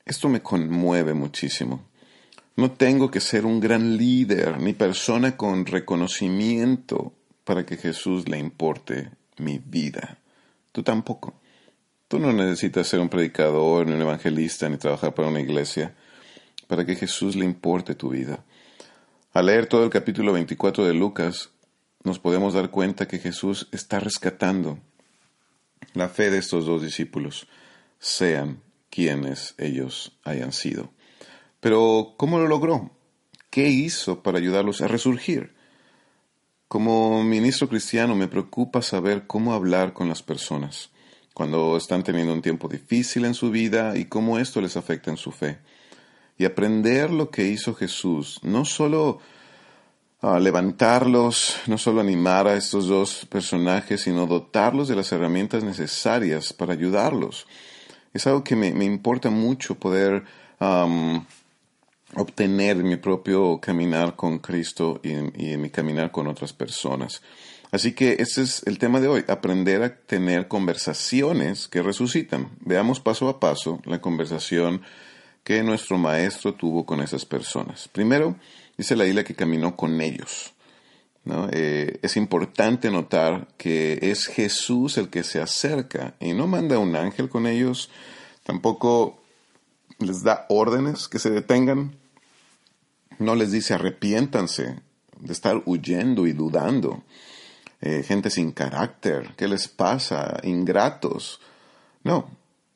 Esto 0.05 0.29
me 0.29 0.43
conmueve 0.43 1.14
muchísimo. 1.14 1.88
No 2.57 2.71
tengo 2.71 3.11
que 3.11 3.21
ser 3.21 3.47
un 3.47 3.61
gran 3.61 3.97
líder 3.97 4.61
ni 4.61 4.75
persona 4.75 5.37
con 5.37 5.67
reconocimiento 5.67 7.12
para 7.45 7.67
que 7.67 7.76
Jesús 7.76 8.29
le 8.29 8.38
importe 8.38 9.11
mi 9.38 9.59
vida. 9.59 10.19
Tú 10.71 10.83
tampoco. 10.83 11.35
Tú 12.09 12.19
no 12.19 12.33
necesitas 12.33 12.87
ser 12.87 13.00
un 13.00 13.09
predicador, 13.09 13.87
ni 13.87 13.95
un 13.95 14.02
evangelista, 14.02 14.69
ni 14.69 14.76
trabajar 14.76 15.14
para 15.14 15.29
una 15.29 15.41
iglesia 15.41 15.95
para 16.73 16.87
que 16.87 16.97
Jesús 16.97 17.37
le 17.37 17.45
importe 17.45 17.95
tu 17.95 18.09
vida. 18.09 18.47
Al 19.35 19.47
leer 19.47 19.65
todo 19.65 19.83
el 19.83 19.89
capítulo 19.89 20.35
24 20.35 20.85
de 20.85 20.93
Lucas, 20.93 21.53
nos 22.05 22.19
podemos 22.19 22.53
dar 22.53 22.71
cuenta 22.71 23.09
que 23.09 23.19
Jesús 23.19 23.67
está 23.73 23.99
rescatando 23.99 24.79
la 25.95 26.11
fe 26.11 26.31
de 26.31 26.37
estos 26.37 26.67
dos 26.67 26.83
discípulos, 26.83 27.49
sean 27.99 28.61
quienes 28.91 29.55
ellos 29.57 30.19
hayan 30.23 30.53
sido. 30.53 30.93
Pero, 31.61 32.12
¿cómo 32.19 32.41
lo 32.41 32.47
logró? 32.47 32.91
¿Qué 33.49 33.69
hizo 33.69 34.23
para 34.23 34.37
ayudarlos 34.37 34.83
a 34.83 34.89
resurgir? 34.89 35.55
Como 36.69 37.25
ministro 37.25 37.71
cristiano 37.71 38.15
me 38.15 38.29
preocupa 38.29 38.83
saber 38.83 39.27
cómo 39.27 39.55
hablar 39.55 39.95
con 39.95 40.11
las 40.11 40.23
personas 40.23 40.91
cuando 41.33 41.79
están 41.79 42.03
teniendo 42.03 42.35
un 42.35 42.43
tiempo 42.43 42.69
difícil 42.69 43.25
en 43.25 43.33
su 43.33 43.51
vida 43.51 43.97
y 43.97 44.05
cómo 44.05 44.39
esto 44.39 44.61
les 44.61 44.77
afecta 44.77 45.11
en 45.11 45.17
su 45.17 45.33
fe. 45.33 45.59
Y 46.39 46.45
aprender 46.45 47.11
lo 47.11 47.31
que 47.31 47.47
hizo 47.47 47.75
Jesús, 47.75 48.41
no 48.43 48.65
solo 48.65 49.21
levantarlos, 50.23 51.57
no 51.67 51.79
solo 51.79 52.01
animar 52.01 52.47
a 52.47 52.55
estos 52.55 52.87
dos 52.87 53.27
personajes, 53.29 54.03
sino 54.03 54.27
dotarlos 54.27 54.87
de 54.87 54.95
las 54.95 55.11
herramientas 55.11 55.65
necesarias 55.65 56.53
para 56.53 56.75
ayudarlos. 56.75 57.47
Es 58.15 58.27
algo 58.27 58.45
que 58.45 58.55
me, 58.55 58.69
importa 58.85 59.31
mucho 59.31 59.75
poder 59.75 60.23
obtener 62.15 62.77
en 62.77 62.89
mi 62.89 62.97
propio 62.97 63.59
caminar 63.61 64.15
con 64.15 64.39
Cristo 64.39 65.01
y 65.03 65.11
en, 65.12 65.61
mi 65.61 65.71
caminar 65.71 66.12
con 66.12 66.29
otras 66.29 66.53
personas. 66.53 67.21
Así 67.73 67.93
que 67.93 68.17
ese 68.21 68.43
es 68.43 68.62
el 68.67 68.79
tema 68.79 69.01
de 69.01 69.09
hoy, 69.09 69.25
aprender 69.27 69.83
a 69.83 69.97
tener 69.97 70.47
conversaciones 70.47 71.69
que 71.69 71.83
resucitan. 71.83 72.51
Veamos 72.61 73.01
paso 73.01 73.29
a 73.29 73.41
paso 73.41 73.81
la 73.87 74.01
conversación 74.01 74.83
que 75.44 75.62
nuestro 75.62 75.99
maestro 75.99 76.54
tuvo 76.54 76.87
con 76.87 77.00
esas 77.00 77.25
personas. 77.25 77.88
Primero, 77.88 78.37
Dice 78.76 78.96
la 78.96 79.06
isla 79.06 79.25
que 79.25 79.34
caminó 79.34 79.76
con 79.76 80.00
ellos. 80.00 80.54
Eh, 81.52 82.00
es 82.02 82.16
importante 82.16 82.90
notar 82.90 83.46
que 83.56 83.99
es 84.02 84.26
Jesús 84.26 84.99
el 84.99 85.08
que 85.08 85.22
se 85.22 85.40
acerca 85.40 86.14
y 86.18 86.32
no 86.32 86.46
manda 86.49 86.78
un 86.78 86.96
ángel 86.96 87.28
con 87.28 87.46
ellos, 87.46 87.90
tampoco 88.42 89.22
les 89.99 90.25
da 90.25 90.46
órdenes 90.49 91.06
que 91.06 91.20
se 91.20 91.30
detengan, 91.30 91.94
no 93.20 93.37
les 93.37 93.52
dice 93.52 93.75
arrepiéntanse 93.75 94.80
de 95.20 95.32
estar 95.32 95.62
huyendo 95.64 96.26
y 96.26 96.32
dudando. 96.32 97.04
Eh, 97.80 98.02
gente 98.02 98.30
sin 98.30 98.52
carácter, 98.52 99.34
¿qué 99.37 99.46
les 99.46 99.68
pasa? 99.68 100.40
Ingratos. 100.42 101.40
No, 102.02 102.28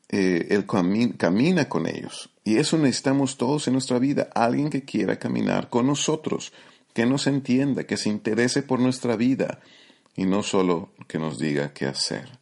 eh, 0.09 0.47
Él 0.51 0.67
camina 0.67 1.69
con 1.69 1.87
ellos. 1.89 2.31
Y 2.47 2.59
eso 2.59 2.79
necesitamos 2.79 3.39
todos 3.39 3.67
en 3.67 3.73
nuestra 3.73 3.99
vida, 3.99 4.29
alguien 4.33 4.71
que 4.71 4.85
quiera 4.85 5.19
caminar 5.19 5.69
con 5.69 5.89
nosotros, 5.89 6.53
que 6.95 7.05
nos 7.05 7.27
entienda, 7.27 7.89
que 7.89 7.97
se 7.97 8.09
interese 8.09 8.63
por 8.63 8.79
nuestra 8.79 9.17
vida 9.17 9.59
y 10.15 10.27
no 10.27 10.45
solo 10.45 10.91
que 11.09 11.19
nos 11.19 11.41
diga 11.41 11.73
qué 11.73 11.87
hacer. 11.87 12.39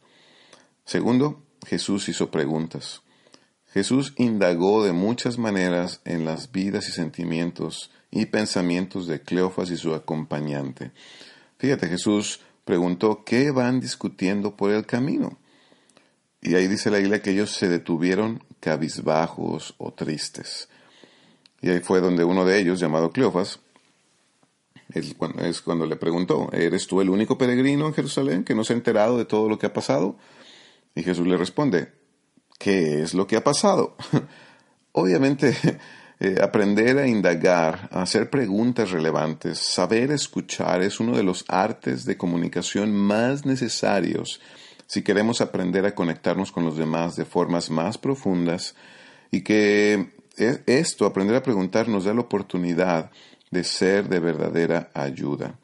Segundo, 0.85 1.41
Jesús 1.65 2.07
hizo 2.07 2.29
preguntas. 2.29 3.01
Jesús 3.73 4.13
indagó 4.17 4.83
de 4.83 4.93
muchas 4.93 5.39
maneras 5.39 6.01
en 6.05 6.23
las 6.23 6.51
vidas 6.51 6.87
y 6.87 6.91
sentimientos 6.91 7.89
y 8.11 8.27
pensamientos 8.27 9.07
de 9.07 9.23
Cleofas 9.23 9.71
y 9.71 9.77
su 9.77 9.95
acompañante. 9.95 10.91
Fíjate, 11.57 11.87
Jesús 11.87 12.41
preguntó 12.63 13.23
qué 13.25 13.49
van 13.49 13.79
discutiendo 13.79 14.55
por 14.55 14.69
el 14.69 14.85
camino. 14.85 15.39
Y 16.45 16.53
ahí 16.53 16.67
dice 16.67 16.91
la 16.91 16.99
Biblia 16.99 17.23
que 17.23 17.31
ellos 17.31 17.55
se 17.55 17.67
detuvieron 17.67 18.43
cabizbajos 18.59 19.73
o 19.79 19.91
tristes. 19.93 20.69
Y 21.59 21.71
ahí 21.71 21.79
fue 21.79 22.01
donde 22.01 22.23
uno 22.23 22.45
de 22.45 22.59
ellos, 22.59 22.79
llamado 22.79 23.09
Cleofas, 23.09 23.59
es 24.93 25.61
cuando 25.63 25.87
le 25.87 25.95
preguntó, 25.95 26.51
¿eres 26.53 26.85
tú 26.85 27.01
el 27.01 27.09
único 27.09 27.35
peregrino 27.35 27.87
en 27.87 27.95
Jerusalén 27.95 28.43
que 28.43 28.53
no 28.53 28.63
se 28.63 28.73
ha 28.73 28.75
enterado 28.75 29.17
de 29.17 29.25
todo 29.25 29.49
lo 29.49 29.57
que 29.57 29.65
ha 29.65 29.73
pasado? 29.73 30.17
Y 30.93 31.01
Jesús 31.01 31.25
le 31.25 31.35
responde, 31.35 31.93
¿qué 32.59 33.01
es 33.01 33.15
lo 33.15 33.25
que 33.25 33.37
ha 33.37 33.43
pasado? 33.43 33.95
Obviamente, 34.91 35.57
eh, 36.19 36.35
aprender 36.39 36.99
a 36.99 37.07
indagar, 37.07 37.89
a 37.91 38.03
hacer 38.03 38.29
preguntas 38.29 38.91
relevantes, 38.91 39.57
saber 39.57 40.11
escuchar 40.11 40.83
es 40.83 40.99
uno 40.99 41.17
de 41.17 41.23
los 41.23 41.43
artes 41.47 42.05
de 42.05 42.17
comunicación 42.17 42.93
más 42.93 43.47
necesarios 43.47 44.39
si 44.87 45.01
queremos 45.01 45.41
aprender 45.41 45.85
a 45.85 45.95
conectarnos 45.95 46.51
con 46.51 46.65
los 46.65 46.77
demás 46.77 47.15
de 47.15 47.25
formas 47.25 47.69
más 47.69 47.97
profundas 47.97 48.75
y 49.31 49.41
que 49.41 50.13
e, 50.37 50.61
esto, 50.65 51.05
aprender 51.05 51.35
a 51.35 51.43
preguntar, 51.43 51.87
nos 51.87 52.05
da 52.05 52.13
la 52.13 52.21
oportunidad 52.21 53.11
de 53.51 53.63
ser 53.63 54.09
de 54.09 54.19
verdadera 54.19 54.89
ayuda. 54.93 55.57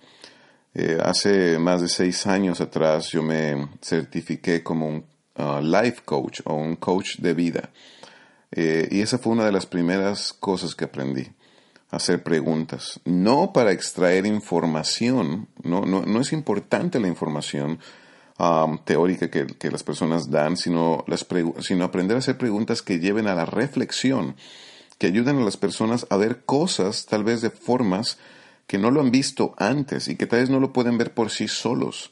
Eh, 0.73 0.97
hace 1.03 1.59
más 1.59 1.81
de 1.81 1.89
seis 1.89 2.25
años 2.25 2.61
atrás 2.61 3.09
yo 3.09 3.21
me 3.21 3.67
certifiqué 3.81 4.63
como 4.63 4.87
un 4.87 5.05
uh, 5.35 5.61
life 5.61 6.01
coach 6.05 6.39
o 6.45 6.53
un 6.55 6.77
coach 6.77 7.17
de 7.17 7.33
vida. 7.33 7.69
Eh, 8.51 8.87
y 8.91 9.01
esa 9.01 9.17
fue 9.17 9.33
una 9.33 9.45
de 9.45 9.51
las 9.51 9.65
primeras 9.65 10.33
cosas 10.33 10.75
que 10.75 10.85
aprendí, 10.85 11.27
hacer 11.89 12.23
preguntas. 12.23 12.99
No 13.05 13.51
para 13.53 13.71
extraer 13.71 14.25
información, 14.25 15.47
no, 15.63 15.81
no, 15.85 16.03
no 16.03 16.21
es 16.21 16.31
importante 16.31 16.99
la 16.99 17.07
información, 17.07 17.79
Um, 18.41 18.79
teórica 18.79 19.29
que, 19.29 19.69
las 19.69 19.83
personas 19.83 20.31
dan, 20.31 20.57
sino, 20.57 21.03
las 21.05 21.27
sino 21.59 21.85
aprender 21.85 22.15
a 22.15 22.21
hacer 22.21 22.39
preguntas 22.39 22.81
que 22.81 22.97
lleven 22.97 23.27
a 23.27 23.35
la 23.35 23.45
reflexión, 23.45 24.35
que 24.97 25.05
ayuden 25.05 25.37
a 25.37 25.45
las 25.45 25.57
personas 25.57 26.07
a 26.09 26.17
ver 26.17 26.43
cosas 26.43 27.05
tal 27.05 27.23
vez 27.23 27.41
de 27.41 27.51
formas 27.51 28.17
que 28.65 28.79
no 28.79 28.89
lo 28.89 28.99
han 28.99 29.11
visto 29.11 29.53
antes 29.59 30.07
y 30.07 30.15
que 30.15 30.25
tal 30.25 30.39
vez 30.39 30.49
no 30.49 30.59
lo 30.59 30.73
pueden 30.73 30.97
ver 30.97 31.13
por 31.13 31.29
sí 31.29 31.47
solos. 31.47 32.09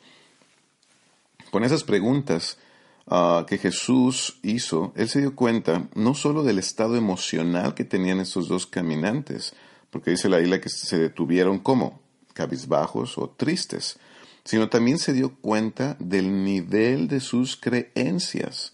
Con 1.49 1.63
esas 1.63 1.83
preguntas 1.83 2.59
uh, 3.07 3.43
que 3.47 3.57
Jesús 3.57 4.37
hizo, 4.43 4.93
él 4.95 5.09
se 5.09 5.21
dio 5.21 5.35
cuenta 5.35 5.87
no 5.95 6.13
solo 6.13 6.43
del 6.43 6.59
estado 6.59 6.95
emocional 6.95 7.73
que 7.73 7.85
tenían 7.85 8.19
estos 8.19 8.47
dos 8.47 8.67
caminantes, 8.67 9.55
porque 9.89 10.11
dice 10.11 10.29
la 10.29 10.39
isla 10.39 10.61
que 10.61 10.69
se 10.69 10.99
detuvieron 10.99 11.57
como 11.57 12.01
cabizbajos 12.35 13.17
o 13.17 13.31
tristes, 13.31 13.97
sino 14.49 14.67
también 14.67 14.97
se 14.97 15.13
dio 15.13 15.35
cuenta 15.41 15.95
del 15.99 16.43
nivel 16.43 17.07
de 17.07 17.19
sus 17.19 17.55
creencias. 17.55 18.73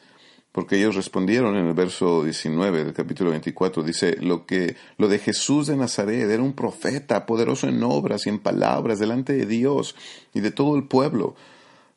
Porque 0.54 0.78
ellos 0.78 0.96
respondieron 0.96 1.58
en 1.58 1.68
el 1.68 1.74
verso 1.74 2.24
19 2.24 2.86
del 2.86 2.94
capítulo 2.94 3.32
24, 3.32 3.84
dice, 3.84 4.16
lo 4.22 4.46
que, 4.46 4.78
lo 4.98 5.10
de 5.10 5.20
Jesús 5.20 5.68
de 5.68 5.76
Nazaret 5.76 6.30
era 6.30 6.42
un 6.42 6.54
profeta, 6.54 7.26
poderoso 7.26 7.68
en 7.68 7.84
obras 7.84 8.26
y 8.26 8.30
en 8.30 8.40
palabras 8.40 9.00
delante 9.00 9.34
de 9.34 9.46
Dios 9.46 9.98
y 10.34 10.40
de 10.40 10.52
todo 10.52 10.78
el 10.78 10.88
pueblo. 10.88 11.36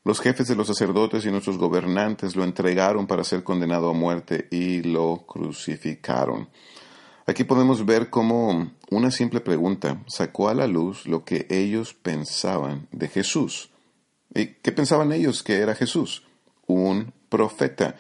Los 0.02 0.18
jefes 0.18 0.48
de 0.48 0.56
los 0.56 0.66
sacerdotes 0.66 1.24
y 1.24 1.30
nuestros 1.30 1.56
gobernantes 1.56 2.34
lo 2.34 2.42
entregaron 2.42 3.06
para 3.06 3.22
ser 3.22 3.44
condenado 3.44 3.90
a 3.90 3.94
muerte 3.94 4.48
y 4.50 4.82
lo 4.82 5.24
crucificaron. 5.24 6.48
Aquí 7.28 7.44
podemos 7.44 7.84
ver 7.84 8.08
cómo 8.08 8.70
una 8.90 9.10
simple 9.10 9.42
pregunta 9.42 10.02
sacó 10.06 10.48
a 10.48 10.54
la 10.54 10.66
luz 10.66 11.06
lo 11.06 11.26
que 11.26 11.46
ellos 11.50 11.92
pensaban 11.92 12.88
de 12.90 13.06
Jesús. 13.06 13.68
¿Y 14.34 14.46
qué 14.62 14.72
pensaban 14.72 15.12
ellos 15.12 15.42
que 15.42 15.56
era 15.56 15.74
Jesús? 15.74 16.22
Un 16.66 17.12
profeta. 17.28 17.96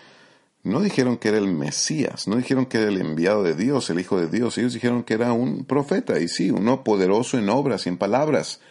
No 0.62 0.80
dijeron 0.80 1.18
que 1.18 1.28
era 1.28 1.36
el 1.36 1.46
Mesías, 1.46 2.26
no 2.26 2.36
dijeron 2.36 2.64
que 2.64 2.78
era 2.78 2.88
el 2.88 2.98
enviado 2.98 3.42
de 3.42 3.54
Dios, 3.54 3.90
el 3.90 4.00
Hijo 4.00 4.18
de 4.18 4.28
Dios. 4.28 4.56
Ellos 4.56 4.72
dijeron 4.72 5.02
que 5.02 5.12
era 5.12 5.34
un 5.34 5.66
profeta, 5.66 6.18
y 6.18 6.28
sí, 6.28 6.50
uno 6.50 6.82
poderoso 6.82 7.36
en 7.36 7.50
obras 7.50 7.84
y 7.84 7.90
en 7.90 7.98
palabras. 7.98 8.62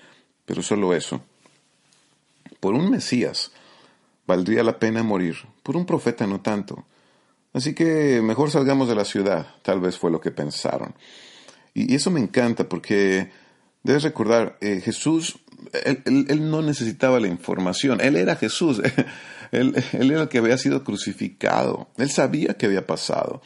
Pero 0.48 0.64
solo 0.64 0.96
eso. 0.96 1.22
Por 2.60 2.74
un 2.74 2.90
Mesías 2.90 3.52
valdría 4.26 4.64
la 4.64 4.80
pena 4.80 5.04
morir, 5.04 5.36
por 5.62 5.78
un 5.78 5.86
profeta 5.86 6.26
no 6.26 6.42
tanto. 6.42 6.84
Así 7.54 7.74
que 7.74 8.22
mejor 8.22 8.52
salgamos 8.52 8.88
de 8.88 8.96
la 8.96 9.06
ciudad, 9.06 9.48
tal 9.64 9.80
vez 9.80 9.98
fue 9.98 10.12
lo 10.12 10.22
que 10.22 10.32
pensaron. 10.32 10.96
Y, 11.74 11.96
eso 11.96 12.12
me 12.12 12.20
encanta 12.20 12.68
porque 12.68 13.32
debes 13.84 14.04
recordar, 14.04 14.58
eh, 14.62 14.82
Jesús, 14.84 15.40
él, 15.84 16.50
no 16.50 16.62
necesitaba 16.62 17.20
la 17.20 17.28
información, 17.28 18.02
él 18.02 18.16
era 18.16 18.36
Jesús, 18.36 18.82
él, 19.52 19.76
él 19.94 20.12
era 20.12 20.24
el 20.24 20.30
que 20.30 20.40
había 20.40 20.58
sido 20.58 20.84
crucificado, 20.84 21.90
él 21.98 22.10
sabía 22.10 22.56
qué 22.56 22.68
había 22.68 22.86
pasado. 22.86 23.42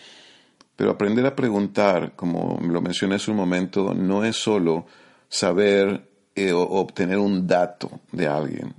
Pero 0.76 0.92
aprender 0.92 1.26
a 1.26 1.36
preguntar, 1.36 2.14
como 2.16 2.60
lo 2.62 2.82
mencioné 2.82 3.16
hace 3.16 3.30
un 3.30 3.38
momento, 3.38 3.94
no 3.94 4.26
es 4.26 4.36
solo 4.36 4.88
saber 5.30 6.10
eh, 6.34 6.54
o 6.54 6.62
obtener 6.62 7.18
un 7.18 7.46
dato 7.46 8.00
de 8.12 8.28
alguien, 8.28 8.74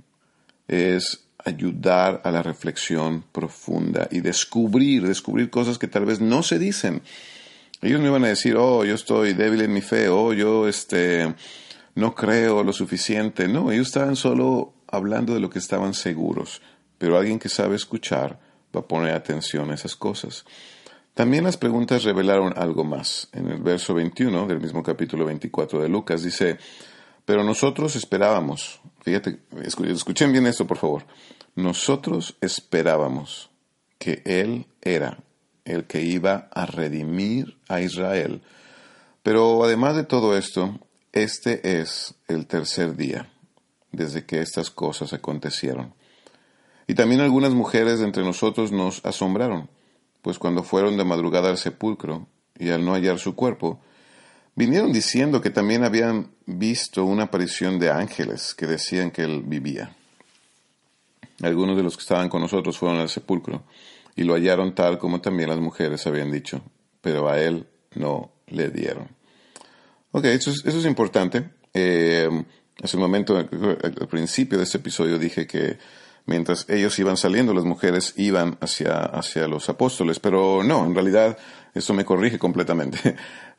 es 0.67 1.23
ayudar 1.45 2.21
a 2.23 2.31
la 2.31 2.43
reflexión 2.43 3.23
profunda 3.31 4.07
y 4.11 4.21
descubrir, 4.21 5.07
descubrir 5.07 5.49
cosas 5.49 5.77
que 5.77 5.87
tal 5.87 6.05
vez 6.05 6.21
no 6.21 6.43
se 6.43 6.59
dicen. 6.59 7.01
Ellos 7.81 7.99
no 7.99 8.07
iban 8.07 8.23
a 8.23 8.29
decir, 8.29 8.55
oh, 8.55 8.85
yo 8.85 8.95
estoy 8.95 9.33
débil 9.33 9.61
en 9.61 9.73
mi 9.73 9.81
fe, 9.81 10.07
oh, 10.07 10.33
yo 10.33 10.67
este, 10.67 11.33
no 11.95 12.15
creo 12.15 12.63
lo 12.63 12.73
suficiente. 12.73 13.47
No, 13.47 13.71
ellos 13.71 13.87
estaban 13.87 14.15
solo 14.15 14.73
hablando 14.87 15.33
de 15.33 15.39
lo 15.39 15.49
que 15.49 15.59
estaban 15.59 15.93
seguros. 15.93 16.61
Pero 16.97 17.17
alguien 17.17 17.39
que 17.39 17.49
sabe 17.49 17.75
escuchar 17.75 18.39
va 18.75 18.81
a 18.81 18.87
poner 18.87 19.13
atención 19.13 19.71
a 19.71 19.73
esas 19.73 19.95
cosas. 19.95 20.45
También 21.13 21.43
las 21.43 21.57
preguntas 21.57 22.03
revelaron 22.03 22.53
algo 22.57 22.83
más. 22.83 23.29
En 23.33 23.47
el 23.49 23.61
verso 23.61 23.93
21 23.93 24.47
del 24.47 24.59
mismo 24.59 24.81
capítulo 24.81 25.25
24 25.25 25.81
de 25.81 25.89
Lucas 25.89 26.23
dice, 26.23 26.57
pero 27.25 27.43
nosotros 27.43 27.95
esperábamos, 27.95 28.81
fíjate, 29.03 29.39
escuchen 29.63 30.31
bien 30.31 30.47
esto 30.47 30.65
por 30.65 30.77
favor, 30.77 31.05
nosotros 31.55 32.35
esperábamos 32.41 33.49
que 33.99 34.21
Él 34.25 34.65
era 34.81 35.23
el 35.65 35.85
que 35.85 36.01
iba 36.01 36.49
a 36.51 36.65
redimir 36.65 37.57
a 37.69 37.81
Israel. 37.81 38.41
Pero 39.21 39.63
además 39.63 39.95
de 39.95 40.03
todo 40.03 40.37
esto, 40.37 40.79
este 41.13 41.79
es 41.79 42.15
el 42.27 42.47
tercer 42.47 42.97
día 42.97 43.31
desde 43.91 44.25
que 44.25 44.41
estas 44.41 44.71
cosas 44.71 45.13
acontecieron. 45.13 45.93
Y 46.87 46.95
también 46.95 47.21
algunas 47.21 47.53
mujeres 47.53 47.99
de 47.99 48.05
entre 48.05 48.23
nosotros 48.23 48.71
nos 48.71 49.05
asombraron 49.05 49.69
pues 50.23 50.39
cuando 50.39 50.63
fueron 50.63 50.97
de 50.97 51.03
madrugada 51.03 51.49
al 51.49 51.57
sepulcro 51.57 52.27
y 52.57 52.69
al 52.69 52.83
no 52.83 52.93
hallar 52.93 53.19
su 53.19 53.35
cuerpo, 53.35 53.81
vinieron 54.55 54.91
diciendo 54.91 55.41
que 55.41 55.49
también 55.49 55.83
habían 55.83 56.31
visto 56.45 57.05
una 57.05 57.23
aparición 57.23 57.79
de 57.79 57.91
ángeles 57.91 58.53
que 58.53 58.67
decían 58.67 59.11
que 59.11 59.23
él 59.23 59.43
vivía. 59.45 59.95
Algunos 61.41 61.75
de 61.75 61.83
los 61.83 61.97
que 61.97 62.01
estaban 62.01 62.29
con 62.29 62.41
nosotros 62.41 62.77
fueron 62.77 62.99
al 62.99 63.09
sepulcro 63.09 63.63
y 64.15 64.23
lo 64.23 64.33
hallaron 64.33 64.75
tal 64.75 64.97
como 64.97 65.21
también 65.21 65.49
las 65.49 65.59
mujeres 65.59 66.05
habían 66.05 66.31
dicho, 66.31 66.61
pero 67.01 67.29
a 67.29 67.41
él 67.41 67.67
no 67.95 68.31
le 68.47 68.69
dieron. 68.69 69.07
Ok, 70.11 70.25
eso 70.25 70.51
es, 70.51 70.63
eso 70.65 70.79
es 70.79 70.85
importante. 70.85 71.49
Eh, 71.73 72.29
hace 72.81 72.97
un 72.97 73.01
momento, 73.01 73.35
al 73.35 74.07
principio 74.07 74.59
de 74.59 74.63
este 74.65 74.77
episodio, 74.77 75.17
dije 75.17 75.47
que 75.47 75.79
mientras 76.25 76.69
ellos 76.69 76.97
iban 76.99 77.17
saliendo, 77.17 77.53
las 77.53 77.65
mujeres 77.65 78.13
iban 78.17 78.57
hacia, 78.61 78.99
hacia 78.99 79.47
los 79.47 79.69
apóstoles, 79.69 80.19
pero 80.19 80.63
no, 80.63 80.85
en 80.85 80.93
realidad 80.93 81.37
eso 81.73 81.93
me 81.93 82.05
corrige 82.05 82.37
completamente. 82.37 83.15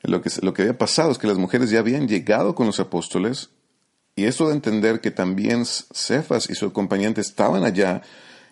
Lo 0.07 0.21
que, 0.21 0.29
lo 0.41 0.53
que 0.53 0.63
había 0.63 0.77
pasado 0.77 1.11
es 1.11 1.17
que 1.17 1.27
las 1.27 1.37
mujeres 1.37 1.69
ya 1.69 1.79
habían 1.79 2.07
llegado 2.07 2.55
con 2.55 2.67
los 2.67 2.79
apóstoles 2.79 3.49
y 4.15 4.25
esto 4.25 4.47
de 4.47 4.53
entender 4.53 5.01
que 5.01 5.11
también 5.11 5.65
Cefas 5.65 6.49
y 6.49 6.55
su 6.55 6.67
acompañante 6.67 7.21
estaban 7.21 7.65
allá 7.65 8.01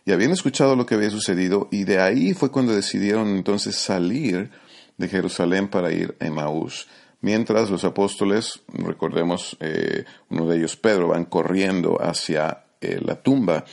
y 0.06 0.12
habían 0.12 0.32
escuchado 0.32 0.76
lo 0.76 0.86
que 0.86 0.96
había 0.96 1.10
sucedido 1.10 1.70
y 1.72 1.86
de 1.86 2.00
ahí 2.00 2.34
fue 2.34 2.52
cuando 2.52 2.76
decidieron 2.76 3.30
entonces 3.30 3.76
salir 3.76 4.52
de 4.98 5.08
Jerusalén 5.08 5.70
para 5.70 5.92
ir 5.92 6.18
a 6.20 6.26
Emaús. 6.26 6.88
Mientras 7.22 7.70
los 7.70 7.86
apóstoles, 7.86 8.62
recordemos, 8.68 9.56
eh, 9.62 10.04
uno 10.30 10.46
de 10.46 10.58
ellos, 10.58 10.76
Pedro, 10.76 11.10
van 11.10 11.24
corriendo 11.24 11.98
hacia 12.02 12.66
eh, 12.82 13.00
la 13.02 13.22
tumba 13.22 13.64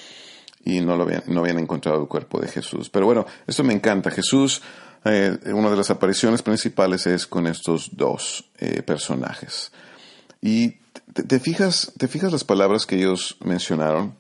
y 0.71 0.81
no, 0.81 0.97
lo 0.97 1.05
habían, 1.05 1.23
no 1.27 1.41
habían 1.41 1.59
encontrado 1.59 2.01
el 2.01 2.09
cuerpo 2.09 2.41
de 2.41 2.49
Jesús. 2.49 2.91
Pero 2.91 3.07
bueno, 3.07 3.27
esto 3.47 3.65
me 3.65 3.73
encanta. 3.73 4.11
Jesús, 4.11 4.63
eh, 5.05 5.37
una 5.47 5.71
de 5.71 5.77
las 5.77 5.91
apariciones 5.91 6.43
principales 6.43 7.07
es 7.07 7.27
con 7.27 7.47
estos 7.47 7.97
dos 7.97 8.51
eh, 8.59 8.83
personajes. 8.83 9.73
Y 10.41 10.77
te, 11.13 11.41
fijas, 11.41 11.93
te 11.99 12.09
fijas 12.09 12.33
las 12.33 12.45
palabras 12.45 12.87
que 12.87 12.97
ellos 12.97 13.37
mencionaron. 13.41 14.15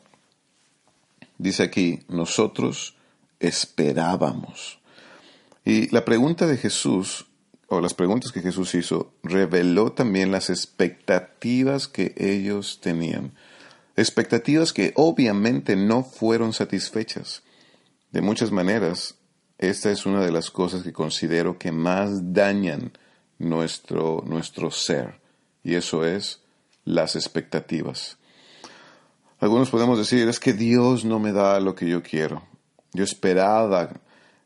Dice 1.38 1.62
aquí, 1.62 2.00
nosotros 2.08 2.96
esperábamos. 3.38 4.78
Y 5.64 5.88
la 5.94 6.04
pregunta 6.04 6.46
de 6.46 6.56
Jesús, 6.56 7.26
o 7.68 7.80
las 7.80 7.94
preguntas 7.94 8.32
que 8.32 8.42
Jesús 8.42 8.74
hizo, 8.74 9.12
reveló 9.22 9.92
también 9.92 10.32
las 10.32 10.50
expectativas 10.50 11.86
que 11.86 12.14
ellos 12.16 12.80
tenían 12.82 13.32
expectativas 13.96 14.72
que 14.72 14.92
obviamente 14.96 15.76
no 15.76 16.02
fueron 16.02 16.52
satisfechas. 16.52 17.42
De 18.10 18.20
muchas 18.20 18.50
maneras, 18.50 19.16
esta 19.58 19.90
es 19.90 20.06
una 20.06 20.24
de 20.24 20.32
las 20.32 20.50
cosas 20.50 20.82
que 20.82 20.92
considero 20.92 21.58
que 21.58 21.72
más 21.72 22.32
dañan 22.32 22.92
nuestro, 23.38 24.24
nuestro 24.26 24.70
ser, 24.70 25.20
y 25.62 25.74
eso 25.74 26.04
es 26.04 26.40
las 26.84 27.16
expectativas. 27.16 28.18
Algunos 29.38 29.70
podemos 29.70 29.98
decir, 29.98 30.28
es 30.28 30.40
que 30.40 30.52
Dios 30.52 31.04
no 31.04 31.18
me 31.18 31.32
da 31.32 31.60
lo 31.60 31.74
que 31.74 31.88
yo 31.88 32.02
quiero. 32.02 32.42
Yo 32.92 33.04
esperaba 33.04 33.90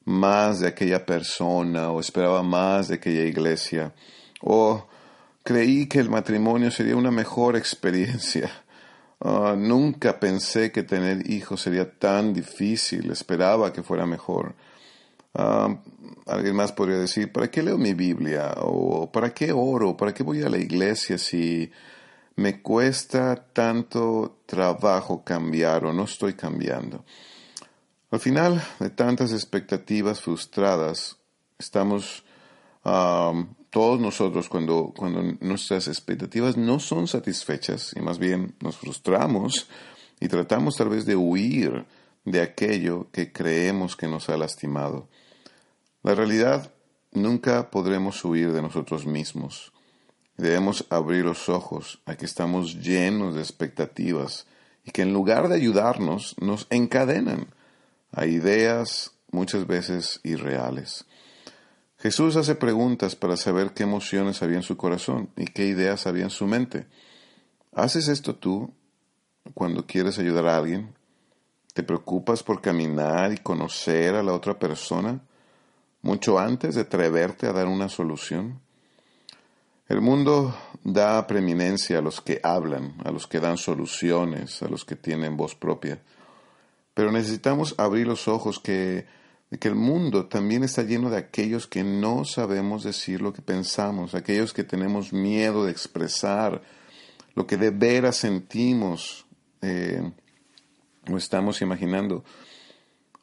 más 0.05 0.61
de 0.61 0.69
aquella 0.69 1.05
persona 1.07 1.91
o 1.91 2.01
esperaba 2.01 2.43
más 2.43 2.89
de 2.89 2.97
aquella 2.97 3.25
iglesia 3.25 3.95
o 4.41 4.87
creí 5.43 5.89
que 5.89 5.99
el 5.99 6.11
matrimonio 6.11 6.71
sería 6.71 6.97
una 6.97 7.11
mejor 7.11 7.57
experiencia 7.57 8.64
Ah, 9.27 9.55
nunca 9.57 10.21
pensé 10.21 10.71
que 10.71 10.83
tener 10.83 11.31
hijos 11.31 11.63
sería 11.63 11.91
tan 11.99 12.35
difícil, 12.35 13.11
esperaba 13.11 13.73
que 13.73 13.83
fuera 13.83 14.05
mejor. 14.05 14.55
Ah, 15.33 15.79
alguien 16.27 16.55
más 16.55 16.73
podría 16.73 16.99
decir, 16.99 17.33
¿para 17.33 17.51
qué 17.51 17.63
leo 17.63 17.79
mi 17.79 17.95
Biblia? 17.95 18.55
¿O 18.59 19.11
para 19.11 19.33
qué 19.33 19.51
oro? 19.51 19.97
¿Para 19.97 20.13
qué 20.13 20.23
voy 20.23 20.43
a 20.43 20.51
la 20.51 20.59
iglesia 20.59 21.17
si 21.17 21.73
me 22.37 22.61
cuesta 22.61 23.35
tanto 23.35 24.41
trabajo 24.45 25.25
cambiar 25.25 25.87
o 25.87 25.95
no 25.95 26.05
estoy 26.05 26.35
cambiando? 26.35 27.03
Al 28.11 28.21
final 28.21 28.63
de 28.79 28.91
tantas 28.91 29.33
expectativas 29.33 30.21
frustradas, 30.21 31.17
estamos 31.59 32.25
ah, 32.85 33.33
todos 33.75 33.99
nosotros 33.99 34.49
cuando, 34.49 34.95
cuando 34.97 35.21
nuestras 35.41 35.89
expectativas 35.89 36.57
no 36.57 36.79
son 36.79 37.09
satisfechas 37.09 37.93
y 37.97 38.01
más 38.01 38.21
bien 38.21 38.55
nos 38.61 38.77
frustramos 38.77 39.69
y 40.21 40.29
tratamos 40.29 40.77
tal 40.77 40.91
vez 40.91 41.07
de 41.07 41.17
huir 41.17 41.85
de 42.25 42.41
aquello 42.41 43.09
que 43.11 43.33
creemos 43.33 43.97
que 43.97 44.07
nos 44.07 44.29
ha 44.29 44.37
lastimado. 44.37 45.09
La 46.05 46.15
realidad 46.15 46.73
nunca 47.11 47.69
podremos 47.73 48.25
huir 48.25 48.53
de 48.53 48.63
nosotros 48.63 49.07
mismos. 49.07 49.73
Debemos 50.37 50.87
abrir 50.89 51.25
los 51.25 51.49
ojos 51.49 52.01
a 52.07 52.15
que 52.15 52.27
estamos 52.27 52.77
llenos 52.81 53.35
de 53.35 53.41
expectativas 53.41 54.47
y 54.85 54.93
que 54.93 55.03
en 55.03 55.13
lugar 55.13 55.49
de 55.49 55.57
ayudarnos 55.57 56.37
nos 56.39 56.69
encadenan 56.71 57.49
a 58.13 58.27
ideas 58.27 59.11
muchas 59.33 59.67
veces 59.67 60.21
irreales. 60.23 61.07
Jesús 62.05 62.37
hace 62.37 62.55
preguntas 62.55 63.17
para 63.17 63.35
saber 63.35 63.73
qué 63.73 63.85
emociones 63.85 64.43
había 64.43 64.59
en 64.59 64.63
su 64.63 64.77
corazón 64.77 65.31
y 65.39 65.47
qué 65.47 65.65
ideas 65.65 66.07
había 66.07 66.25
en 66.25 66.31
su 66.31 66.47
mente. 66.47 66.87
¿Haces 67.73 68.09
esto 68.09 68.35
tú 68.35 68.75
cuando 69.55 69.87
quieres 69.87 70.19
ayudar 70.19 70.47
a 70.49 70.59
alguien? 70.59 70.95
¿Te 71.73 71.83
preocupas 71.83 72.43
por 72.43 72.61
caminar 72.61 73.33
y 73.33 73.39
conocer 73.39 74.17
a 74.17 74.23
la 74.23 74.35
otra 74.35 74.59
persona 74.59 75.23
mucho 76.03 76.39
antes 76.39 76.75
de 76.75 76.83
atreverte 76.83 77.47
a 77.47 77.55
dar 77.55 77.69
una 77.69 77.89
solución? 77.89 78.61
El 79.89 80.03
mundo 80.03 80.55
da 80.83 81.27
preeminencia 81.27 82.01
a 82.01 82.03
los 82.03 82.21
que 82.21 82.39
hablan, 82.43 82.97
a 83.03 83.13
los 83.13 83.27
que 83.27 83.41
dan 83.41 83.57
soluciones, 83.57 84.63
a 84.63 84.69
los 84.69 84.85
que 84.85 84.97
tienen 84.97 85.39
voz 85.39 85.55
propia. 85.55 86.03
Pero 86.93 87.11
necesitamos 87.11 87.75
abrir 87.79 88.07
los 88.07 88.29
ojos 88.29 88.61
que 88.61 89.07
que 89.59 89.69
el 89.69 89.75
mundo 89.75 90.27
también 90.27 90.65
está 90.65 90.83
lleno 90.83 91.11
de 91.11 91.19
aquellos 91.19 91.67
que 91.67 91.85
no 91.85 92.25
sabemos 92.25 92.83
decir 92.83 93.21
lo 93.21 93.33
que 93.33 93.43
pensamos, 93.43 94.15
aquellos 94.15 94.53
que 94.53 94.65
tenemos 94.65 95.13
miedo 95.13 95.65
de 95.65 95.73
expresar 95.73 96.63
lo 97.35 97.47
que 97.47 97.57
de 97.57 97.71
veras 97.71 98.17
sentimos 98.17 99.27
eh, 99.61 100.13
o 101.11 101.17
estamos 101.17 101.61
imaginando. 101.63 102.25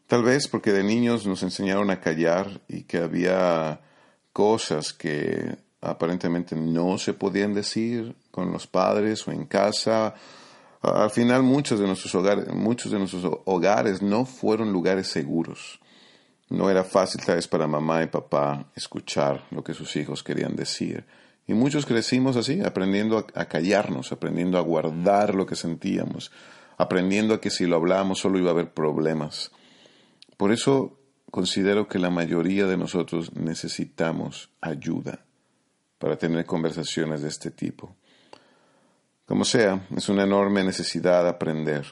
Tal 0.08 0.24
vez 0.24 0.48
porque 0.48 0.74
de 0.74 0.84
niños 0.84 1.26
nos 1.26 1.42
enseñaron 1.44 1.90
a 1.90 2.02
callar 2.02 2.62
y 2.68 2.84
que 2.84 2.98
había 2.98 3.80
cosas 4.34 4.94
que 4.94 5.58
aparentemente 5.82 6.56
no 6.56 6.98
se 6.98 7.14
podían 7.14 7.54
decir 7.54 8.16
con 8.30 8.52
los 8.52 8.68
padres 8.68 9.28
o 9.28 9.32
en 9.32 9.46
casa. 9.46 10.14
Al 10.82 11.10
final 11.12 11.44
muchos 11.44 11.80
de 11.80 11.88
nuestros 11.88 12.14
hogares, 12.16 12.48
muchos 12.54 12.92
de 12.92 13.00
nuestros 13.00 13.26
hogares 13.46 14.02
no 14.02 14.26
fueron 14.26 14.72
lugares 14.72 15.08
seguros. 15.08 15.81
No 16.52 16.70
era 16.70 16.84
fácil 16.84 17.22
tal 17.26 17.36
vez 17.36 17.48
para 17.48 17.66
mamá 17.66 18.04
y 18.04 18.08
papá 18.08 18.66
escuchar 18.76 19.46
lo 19.52 19.64
que 19.64 19.74
sus 19.74 19.96
hijos 19.96 20.22
querían 20.22 20.54
decir. 20.54 21.06
Y 21.48 21.54
muchos 21.54 21.86
crecimos 21.86 22.36
así, 22.36 22.62
aprendiendo 22.62 23.26
a, 23.34 23.46
callarnos, 23.46 24.12
aprendiendo 24.12 24.58
a 24.58 24.62
guardar 24.62 25.34
lo 25.34 25.46
que 25.46 25.56
sentíamos, 25.56 26.30
aprendiendo 26.78 27.34
a 27.34 27.40
que 27.40 27.50
si 27.50 27.66
lo 27.66 27.78
hablábamos 27.78 28.20
solo 28.20 28.38
iba 28.38 28.50
a 28.50 28.54
haber 28.54 28.74
problemas. 28.74 29.52
Por 30.36 30.52
eso 30.52 31.00
considero 31.32 31.88
que 31.88 32.00
la 32.00 32.10
mayoría 32.10 32.66
de 32.68 32.76
nosotros 32.76 33.34
necesitamos 33.34 34.50
ayuda 34.60 35.24
para 36.00 36.18
tener 36.18 36.46
conversaciones 36.46 37.22
de 37.22 37.30
este 37.30 37.52
tipo. 37.52 37.96
Como 39.26 39.46
sea, 39.46 39.88
es 39.96 40.10
una 40.10 40.26
enorme 40.26 40.66
necesidad 40.66 41.26
aprender, 41.30 41.86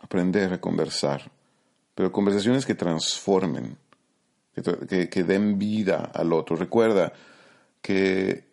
aprender 0.00 0.54
a 0.54 0.60
conversar, 0.62 1.30
pero 1.94 2.10
conversaciones 2.10 2.64
que 2.64 2.74
transformen, 2.74 3.76
que, 4.62 5.24
den 5.24 5.58
vida 5.58 6.10
al 6.14 6.32
otro. 6.32 6.56
Recuerda 6.56 7.12
que, 7.82 8.48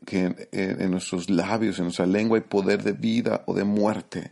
en 0.51 0.91
nuestros 0.91 1.29
labios, 1.29 1.77
en 1.79 1.85
nuestra 1.85 2.05
lengua 2.05 2.37
hay 2.37 2.43
poder 2.43 2.83
de 2.83 2.93
vida 2.93 3.43
o 3.47 3.53
de 3.53 3.63
muerte. 3.63 4.31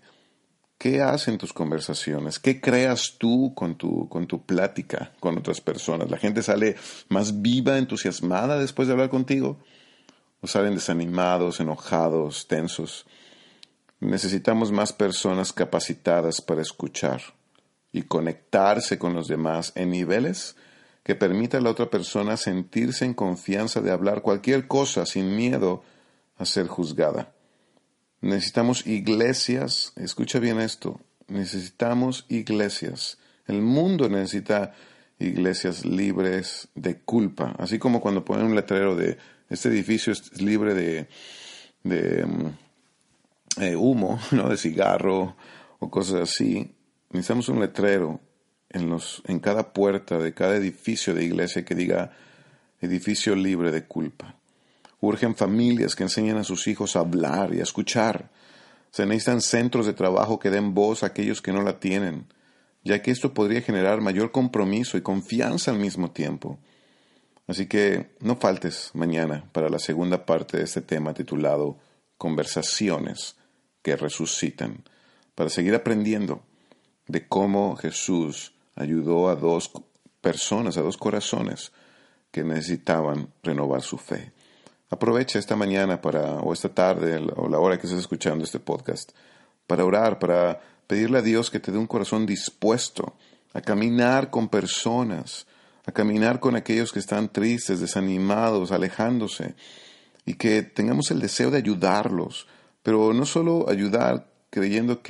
¿Qué 0.77 1.01
hacen 1.01 1.37
tus 1.37 1.53
conversaciones? 1.53 2.39
¿Qué 2.39 2.59
creas 2.59 3.15
tú 3.17 3.53
con 3.55 3.77
tu, 3.77 4.09
con 4.09 4.27
tu 4.27 4.45
plática 4.45 5.13
con 5.21 5.37
otras 5.37 5.61
personas? 5.61 6.11
¿La 6.11 6.17
gente 6.17 6.43
sale 6.43 6.75
más 7.07 7.41
viva, 7.41 7.77
entusiasmada 7.77 8.59
después 8.59 8.87
de 8.87 8.93
hablar 8.93 9.09
contigo? 9.09 9.59
¿O 10.41 10.47
salen 10.47 10.75
desanimados, 10.75 11.61
enojados, 11.61 12.49
tensos? 12.49 13.05
Necesitamos 14.01 14.73
más 14.73 14.91
personas 14.91 15.53
capacitadas 15.53 16.41
para 16.41 16.61
escuchar 16.61 17.21
y 17.93 18.01
conectarse 18.01 18.99
con 18.99 19.13
los 19.13 19.29
demás 19.29 19.71
en 19.75 19.91
niveles 19.91 20.57
que 21.03 21.15
permita 21.15 21.57
a 21.57 21.61
la 21.61 21.69
otra 21.69 21.89
persona 21.89 22.37
sentirse 22.37 23.05
en 23.05 23.13
confianza 23.13 23.81
de 23.81 23.91
hablar 23.91 24.21
cualquier 24.21 24.67
cosa 24.67 25.05
sin 25.05 25.35
miedo 25.35 25.83
a 26.37 26.45
ser 26.45 26.67
juzgada. 26.67 27.33
Necesitamos 28.21 28.87
iglesias, 28.87 29.91
escucha 29.97 30.39
bien 30.39 30.61
esto, 30.61 31.01
necesitamos 31.27 32.25
iglesias. 32.29 33.17
El 33.47 33.61
mundo 33.61 34.07
necesita 34.07 34.73
iglesias 35.19 35.85
libres 35.85 36.69
de 36.73 37.01
culpa, 37.01 37.53
así 37.59 37.79
como 37.79 37.99
cuando 37.99 38.23
ponen 38.23 38.45
un 38.45 38.55
letrero 38.55 38.95
de 38.95 39.17
este 39.49 39.69
edificio 39.69 40.13
es 40.13 40.41
libre 40.41 40.73
de, 40.73 41.07
de 41.83 42.25
mm, 42.25 43.61
eh, 43.61 43.75
humo, 43.75 44.19
¿no? 44.31 44.49
de 44.49 44.57
cigarro 44.57 45.35
o 45.79 45.89
cosas 45.91 46.21
así. 46.21 46.73
Necesitamos 47.11 47.49
un 47.49 47.59
letrero 47.59 48.21
en, 48.73 48.89
los, 48.89 49.21
en 49.27 49.39
cada 49.39 49.71
puerta 49.71 50.17
de 50.17 50.33
cada 50.33 50.55
edificio 50.55 51.13
de 51.13 51.23
iglesia 51.23 51.63
que 51.63 51.75
diga 51.75 52.11
edificio 52.81 53.35
libre 53.35 53.71
de 53.71 53.85
culpa. 53.85 54.35
Urgen 54.99 55.35
familias 55.35 55.95
que 55.95 56.03
enseñen 56.03 56.37
a 56.37 56.43
sus 56.43 56.67
hijos 56.67 56.95
a 56.95 56.99
hablar 56.99 57.53
y 57.53 57.59
a 57.59 57.63
escuchar. 57.63 58.29
Se 58.91 59.05
necesitan 59.05 59.41
centros 59.41 59.85
de 59.85 59.93
trabajo 59.93 60.39
que 60.39 60.49
den 60.49 60.73
voz 60.73 61.03
a 61.03 61.07
aquellos 61.07 61.41
que 61.41 61.53
no 61.53 61.61
la 61.61 61.79
tienen, 61.79 62.25
ya 62.83 63.01
que 63.01 63.11
esto 63.11 63.33
podría 63.33 63.61
generar 63.61 64.01
mayor 64.01 64.31
compromiso 64.31 64.97
y 64.97 65.01
confianza 65.01 65.71
al 65.71 65.79
mismo 65.79 66.11
tiempo. 66.11 66.59
Así 67.47 67.67
que 67.67 68.15
no 68.19 68.37
faltes 68.37 68.91
mañana 68.93 69.49
para 69.51 69.69
la 69.69 69.79
segunda 69.79 70.25
parte 70.25 70.57
de 70.57 70.63
este 70.63 70.81
tema 70.81 71.13
titulado 71.13 71.77
Conversaciones 72.17 73.35
que 73.81 73.97
resucitan, 73.97 74.83
para 75.35 75.49
seguir 75.49 75.75
aprendiendo 75.75 76.41
de 77.07 77.27
cómo 77.27 77.75
Jesús 77.75 78.52
ayudó 78.75 79.29
a 79.29 79.35
dos 79.35 79.71
personas, 80.21 80.77
a 80.77 80.81
dos 80.81 80.97
corazones 80.97 81.71
que 82.31 82.43
necesitaban 82.43 83.29
renovar 83.43 83.81
su 83.81 83.97
fe. 83.97 84.31
Aprovecha 84.89 85.39
esta 85.39 85.55
mañana 85.55 86.01
para, 86.01 86.35
o 86.35 86.53
esta 86.53 86.69
tarde, 86.69 87.17
o 87.35 87.47
la 87.47 87.59
hora 87.59 87.77
que 87.77 87.87
estés 87.87 87.99
escuchando 87.99 88.43
este 88.43 88.59
podcast, 88.59 89.11
para 89.67 89.85
orar, 89.85 90.19
para 90.19 90.61
pedirle 90.87 91.19
a 91.19 91.21
Dios 91.21 91.49
que 91.49 91.59
te 91.59 91.71
dé 91.71 91.77
un 91.77 91.87
corazón 91.87 92.25
dispuesto 92.25 93.15
a 93.53 93.61
caminar 93.61 94.29
con 94.29 94.49
personas, 94.49 95.47
a 95.85 95.91
caminar 95.91 96.39
con 96.39 96.55
aquellos 96.55 96.91
que 96.91 96.99
están 96.99 97.29
tristes, 97.29 97.79
desanimados, 97.79 98.71
alejándose, 98.71 99.55
y 100.25 100.35
que 100.35 100.63
tengamos 100.63 101.11
el 101.11 101.19
deseo 101.19 101.51
de 101.51 101.57
ayudarlos, 101.57 102.47
pero 102.81 103.13
no 103.13 103.25
solo 103.25 103.69
ayudar 103.69 104.27
creyendo 104.49 105.01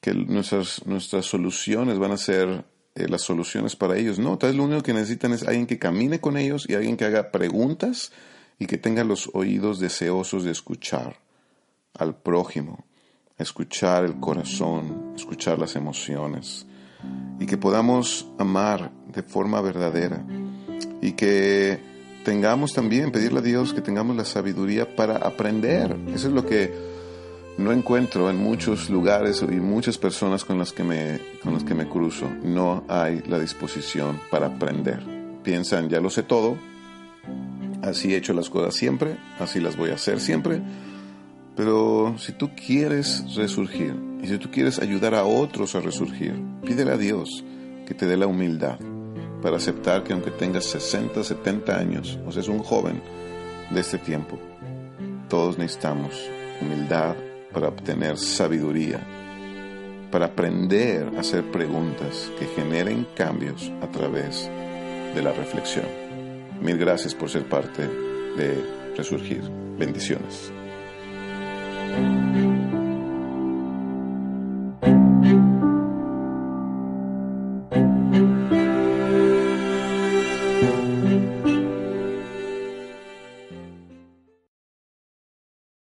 que, 0.00 0.14
nuestras, 0.14 0.86
nuestras 0.86 1.26
soluciones 1.26 1.98
van 1.98 2.12
a 2.12 2.16
ser 2.16 2.64
eh, 2.94 3.08
las 3.08 3.22
soluciones 3.22 3.76
para 3.76 3.96
ellos, 3.96 4.18
no, 4.18 4.38
tal 4.38 4.50
vez 4.50 4.56
lo 4.56 4.64
único 4.64 4.82
que 4.82 4.92
necesitan 4.92 5.32
es 5.32 5.42
alguien 5.42 5.66
que 5.66 5.78
camine 5.78 6.20
con 6.20 6.36
ellos 6.36 6.66
y 6.68 6.74
alguien 6.74 6.96
que 6.96 7.04
haga 7.04 7.30
preguntas 7.30 8.12
y 8.58 8.66
que 8.66 8.78
tenga 8.78 9.04
los 9.04 9.30
oídos 9.34 9.78
deseosos 9.78 10.44
de 10.44 10.50
escuchar 10.50 11.16
al 11.94 12.16
prójimo, 12.16 12.84
escuchar 13.36 14.04
el 14.04 14.18
corazón, 14.18 15.12
escuchar 15.16 15.58
las 15.58 15.76
emociones 15.76 16.66
y 17.38 17.46
que 17.46 17.56
podamos 17.56 18.26
amar 18.38 18.90
de 19.12 19.22
forma 19.22 19.60
verdadera 19.60 20.24
y 21.00 21.12
que 21.12 21.78
tengamos 22.24 22.72
también, 22.74 23.12
pedirle 23.12 23.38
a 23.38 23.42
Dios 23.42 23.72
que 23.72 23.80
tengamos 23.80 24.16
la 24.16 24.24
sabiduría 24.24 24.96
para 24.96 25.16
aprender. 25.16 25.96
Eso 26.08 26.28
es 26.28 26.34
lo 26.34 26.44
que 26.44 26.97
no 27.58 27.72
encuentro 27.72 28.30
en 28.30 28.38
muchos 28.38 28.88
lugares 28.88 29.42
y 29.42 29.56
muchas 29.56 29.98
personas 29.98 30.44
con 30.44 30.58
las 30.58 30.72
que 30.72 30.84
me, 30.84 31.20
con 31.42 31.52
las 31.52 31.64
que 31.64 31.74
me 31.74 31.88
cruzo. 31.88 32.30
No 32.42 32.84
hay 32.88 33.22
la 33.26 33.38
disposición 33.38 34.20
para 34.30 34.46
aprender. 34.46 35.00
Piensan, 35.42 35.88
ya 35.88 36.00
lo 36.00 36.10
sé 36.10 36.22
todo, 36.22 36.56
Así 37.82 38.12
he 38.12 38.16
hecho 38.16 38.32
las 38.32 38.50
cosas 38.50 38.74
siempre, 38.74 39.16
así 39.38 39.60
las 39.60 39.76
voy 39.76 39.90
a 39.90 39.94
hacer 39.94 40.20
siempre. 40.20 40.60
Pero 41.56 42.16
si 42.18 42.32
tú 42.32 42.50
quieres 42.54 43.24
resurgir 43.36 43.94
y 44.22 44.26
si 44.26 44.38
tú 44.38 44.50
quieres 44.50 44.78
ayudar 44.78 45.14
a 45.14 45.24
otros 45.24 45.74
a 45.74 45.80
resurgir, 45.80 46.34
pídele 46.64 46.92
a 46.92 46.96
Dios 46.96 47.44
que 47.86 47.94
te 47.94 48.06
dé 48.06 48.16
la 48.16 48.26
humildad 48.26 48.78
para 49.42 49.56
aceptar 49.56 50.02
que 50.02 50.12
aunque 50.12 50.32
tengas 50.32 50.64
60, 50.64 51.22
70 51.22 51.78
años, 51.78 52.18
o 52.26 52.32
seas 52.32 52.48
un 52.48 52.58
joven 52.58 53.00
de 53.70 53.80
este 53.80 53.98
tiempo, 53.98 54.38
todos 55.28 55.58
necesitamos 55.58 56.12
humildad 56.60 57.14
para 57.52 57.68
obtener 57.68 58.18
sabiduría, 58.18 59.00
para 60.10 60.26
aprender 60.26 61.10
a 61.16 61.20
hacer 61.20 61.44
preguntas 61.50 62.30
que 62.38 62.46
generen 62.46 63.06
cambios 63.14 63.70
a 63.82 63.86
través 63.88 64.50
de 65.14 65.22
la 65.22 65.32
reflexión. 65.32 65.86
Mil 66.60 66.76
gracias 66.76 67.14
por 67.14 67.30
ser 67.30 67.44
parte 67.44 67.86
de 68.36 68.78
Resurgir. 68.96 69.42
Bendiciones. 69.78 70.52